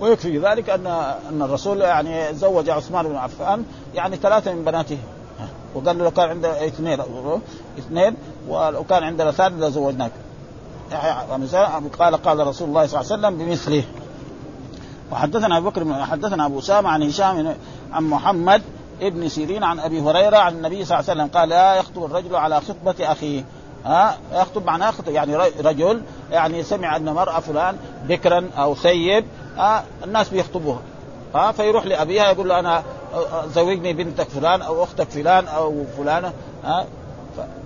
[0.01, 0.87] ويكفي ذلك أن
[1.29, 3.65] أن الرسول يعني زوج عثمان بن عفان
[3.95, 4.97] يعني ثلاثة من بناته.
[5.75, 6.99] وقال له لو كان عنده اثنين
[7.79, 8.15] اثنين
[8.47, 10.11] ولو كان عندنا ثالث لزوجناك
[11.99, 13.83] قال قال رسول الله صلى الله عليه وسلم بمثله.
[15.11, 17.55] وحدثنا أبو بكر حدثنا أبو أسامة عن هشام
[17.91, 18.61] عن محمد
[19.01, 22.35] ابن سيرين عن أبي هريرة عن النبي صلى الله عليه وسلم قال لا يخطب الرجل
[22.35, 23.43] على خطبة أخيه.
[23.85, 27.77] ها؟ يخطب معناه خطب يعني رجل يعني سمع أن مرأة فلان
[28.07, 29.25] بكرا أو سيد
[29.57, 30.79] ها؟ الناس بيخطبوها.
[31.35, 32.83] ها؟ فيروح لأبيها يقول له أنا
[33.53, 36.33] زوجني بنتك فلان أو أختك فلان أو فلانة
[36.63, 36.85] ها؟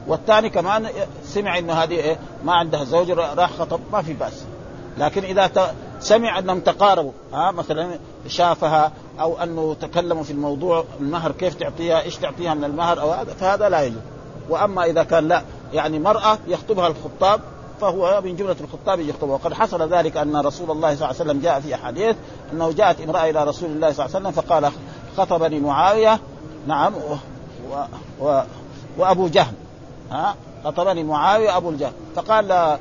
[0.07, 0.87] والثاني كمان
[1.23, 4.43] سمع إنه هذه إيه؟ ما عندها زوج راح خطب ما في بأس.
[4.99, 11.55] لكن إذا سمع أنهم تقاربوا ها مثلا شافها أو أنه تكلموا في الموضوع المهر كيف
[11.55, 14.01] تعطيها إيش تعطيها من المهر أو هذا فهذا لا يجوز.
[14.49, 15.41] وأما إذا كان لا
[15.73, 17.41] يعني مرأة يخطبها الخطاب
[17.81, 19.33] فهو من جملة الخطاب يخطبها.
[19.33, 22.15] وقد حصل ذلك أن رسول الله صلى الله عليه وسلم جاء في أحاديث
[22.53, 24.71] أنه جاءت امرأة إلى رسول الله صلى الله عليه وسلم فقال
[25.17, 26.19] خطبني معاوية
[26.67, 27.15] نعم و
[27.71, 27.83] و
[28.21, 28.41] و
[28.97, 29.53] وأبو جهل
[30.11, 30.35] ها.
[30.67, 31.91] خطبني معاوية أبو الجهل.
[32.15, 32.77] فقال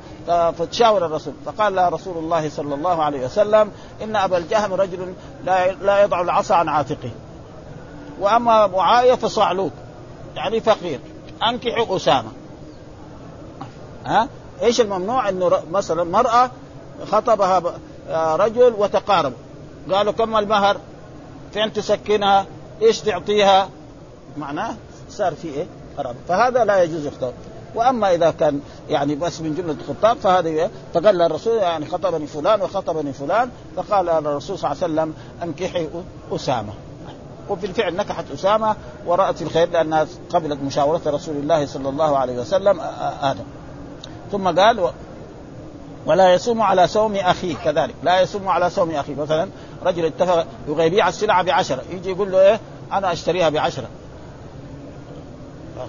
[0.58, 1.34] فتشاور الرسول.
[1.46, 3.70] فقال له رسول الله صلى الله عليه وسلم
[4.02, 5.14] إن أبا الجهم رجل
[5.44, 7.10] لا لا يضع العصا عن عاتقه.
[8.20, 9.72] وأما معاوية فصعلوك
[10.36, 11.00] يعني فقير.
[11.48, 12.28] أنكحوا أسامة.
[14.06, 14.28] ها؟
[14.62, 16.50] إيش الممنوع؟ إنه مثلا مرأة
[17.12, 17.62] خطبها
[18.36, 19.38] رجل وتقاربوا
[19.92, 20.76] قالوا كم المهر؟
[21.52, 22.46] فين تسكنها؟
[22.82, 23.68] إيش تعطيها؟
[24.36, 24.74] معناه
[25.10, 25.66] صار في إيه؟
[26.28, 27.32] فهذا لا يجوز يخطب
[27.76, 28.60] وأما إذا كان
[28.90, 34.58] يعني بس من جملة الخطاب فهذا فقال الرسول يعني خطبني فلان وخطبني فلان فقال الرسول
[34.58, 35.88] صلى الله عليه وسلم أنكحي
[36.32, 36.72] أسامة.
[37.50, 42.80] وبالفعل نكحت أسامة ورأت الخير لانها قبلت مشاورة رسول الله صلى الله عليه وسلم
[43.22, 43.44] آدم.
[44.32, 44.90] ثم قال.
[46.06, 47.56] ولا يصوم على صوم أخيه.
[47.64, 49.14] كذلك لا يصوم على صوم أخيه.
[49.14, 49.48] مثلا
[49.84, 52.60] رجل اتفق يبغى يبيع السلعة بعشرة يجي يقول له إيه؟
[52.92, 53.88] أنا أشتريها بعشرة.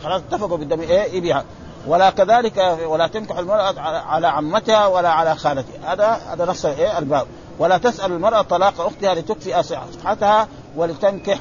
[0.04, 1.44] خلاص اتفقوا بالدم إيه؟ يبيعها
[1.88, 5.94] ولا كذلك ولا تنكح المرأة على عمتها ولا على خالتها.
[5.94, 7.28] هذا هذا نص إيه؟ الباب.
[7.60, 11.40] ولا تسأل المرأة طلاق أختها لتكفئ صحتها ولتنكح.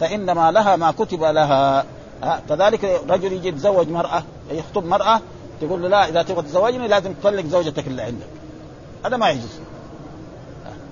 [0.00, 1.84] فإنما لها ما كتب لها.
[2.48, 5.20] كذلك رجل يجي يتزوج مرأة يخطب مرأة
[5.60, 8.26] تقول له لا إذا تبغى تزوجني لازم تطلق زوجتك اللي عندك.
[9.06, 9.60] هذا ما يجوز.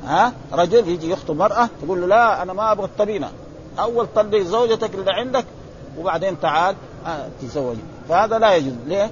[0.07, 3.31] ها؟ رجل يجي يخطب مرأة تقول له لا أنا ما أبغى الطبينة.
[3.79, 5.45] أول طلق زوجتك اللي عندك
[5.99, 6.77] وبعدين تعال
[7.43, 8.75] تزوجي فهذا لا يجوز.
[8.87, 9.11] ليه؟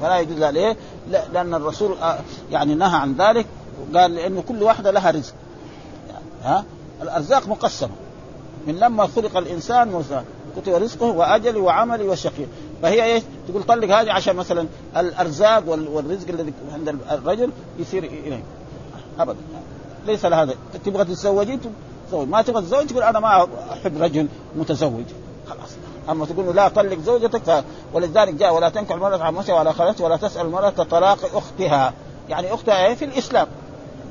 [0.00, 0.38] فلا يجوز.
[0.38, 0.76] لا ليه؟
[1.10, 2.18] لا لأن الرسول آه
[2.50, 3.46] يعني نهى عن ذلك
[3.80, 5.34] وقال لأنه كل واحدة لها رزق.
[6.42, 6.64] ها؟
[7.02, 7.90] الأرزاق مقسمة.
[8.66, 10.04] من لما خلق الإنسان
[10.56, 12.44] كتب رزقه وأجله وعمله وشقي.
[12.82, 14.66] فهي إيش؟ تقول طلق هذه عشان مثلا
[14.96, 18.42] الأرزاق والرزق الذي عند الرجل يصير إليه.
[19.18, 19.38] ابدا.
[20.06, 20.54] ليس لهذا.
[20.84, 21.58] تبغى تتزوجي؟
[22.08, 25.04] تزوج ما تبغى تتزوج تقول أنا ما أحب رجل متزوج.
[25.46, 25.70] خلاص.
[26.10, 27.64] أما تقول لا طلق زوجتك ف...
[27.92, 31.92] ولذلك جاء ولا تنكح المرأة عمتها ولا خالتها ولا تسأل المرأة طلاق أختها.
[32.28, 33.46] يعني أختها إيه؟ في الإسلام.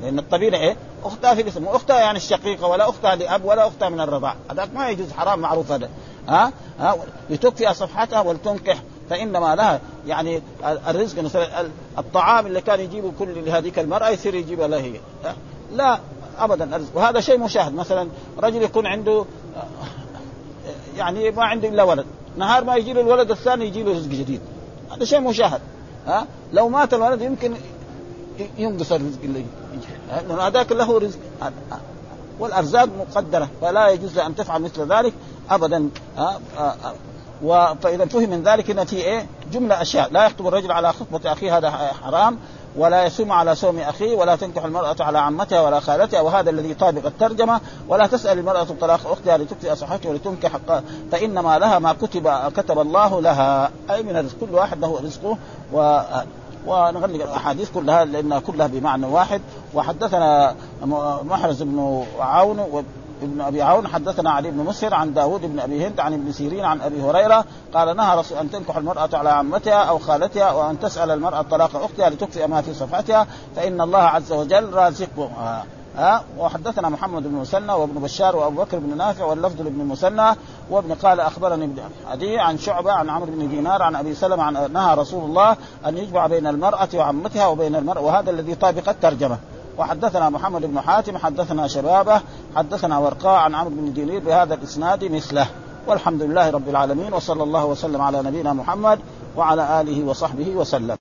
[0.02, 1.66] لأن الطبيعة إيه؟ أختها في الإسلام.
[1.66, 4.36] واختها يعني الشقيقة ولا أختها لأب ولا أختها من الرضاع.
[4.50, 5.88] هذاك ما يجوز حرام معروف هذا.
[6.28, 6.96] ها؟ ها؟
[7.30, 11.18] لتكفي صفحتها ولتنكح فإنما لها يعني الرزق
[11.98, 15.00] الطعام اللي كان يجيبه كل لهذيك المرأة يصير يجيبها لها هي.
[15.72, 15.98] لا
[16.38, 16.90] ابدا الرزق.
[16.94, 17.74] وهذا شيء مشاهد.
[17.74, 18.08] مثلا
[18.42, 19.24] رجل يكون عنده
[20.96, 22.06] يعني ما عنده إلا ولد.
[22.36, 24.40] نهار ما يجي له الولد الثاني يجي له رزق جديد.
[24.92, 25.60] هذا شيء مشاهد.
[26.06, 27.54] ها؟ لو مات الولد يمكن
[28.58, 29.86] ينقص الرزق اللي يجي.
[30.40, 31.18] هذاك له رزق.
[32.38, 33.48] والأرزاق مقدرة.
[33.60, 35.12] فلا يجوز ان تفعل مثل ذلك
[35.50, 35.88] ابدا.
[36.16, 36.40] ها؟
[37.82, 40.12] فاذا فهم من ذلك ان في إيه؟ جملة أشياء.
[40.12, 42.38] لا يخطب الرجل على خطبة أخيه هذا حرام.
[42.76, 47.06] ولا يسوم على صوم أخيه ولا تنكح المرأة على عمتها ولا خالتها وهذا الذي يطابق
[47.06, 47.60] الترجمة.
[47.88, 50.58] ولا تسأل المرأة طلاق أختها لتكفي صحتها ولتنكح
[51.12, 53.70] فإنما لها ما كتب كتب الله لها.
[53.90, 55.36] أي من الرزق كل واحد له رزقه.
[55.72, 56.00] و
[56.66, 59.40] ونغلق الأحاديث كلها لأنها كلها بمعنى واحد.
[59.74, 60.54] وحدثنا
[61.24, 62.84] محرز بن عون
[63.22, 66.64] ابن أبي عون حدثنا علي بن مسهر عن داود بن أبي هند عن ابن سيرين
[66.64, 67.44] عن أبي هريرة
[67.74, 72.10] قال نهى رسول أن تنكح المرأة على عمتها أو خالتها وأن تسأل المرأة طلاق أختها
[72.10, 75.64] لتكفئ ما في صفحتها فإن الله عز وجل رازقها.
[75.96, 80.36] ها؟ وحدثنا محمد بن مسنى وابن بشار وأبو بكر بن نافع واللفظ لابن مسنى
[80.70, 84.72] وابن قال أخبرني ابن عدي عن شعبة عن عمرو بن دينار عن أبي سلمة عن
[84.72, 85.56] نهى رسول الله
[85.86, 89.38] أن يجمع بين المرأة وعمتها وبين المرأة وهذا الذي طابق الترجمة.
[89.78, 92.20] وحدثنا محمد بن حاتم حدثنا شبابه
[92.56, 95.46] حدثنا ورقاء عن عمرو بن دينير بهذا الإسناد مثله.
[95.86, 98.98] والحمد لله رب العالمين وصلى الله وسلم على نبينا محمد
[99.36, 100.96] وعلى آله وصحبه وسلم.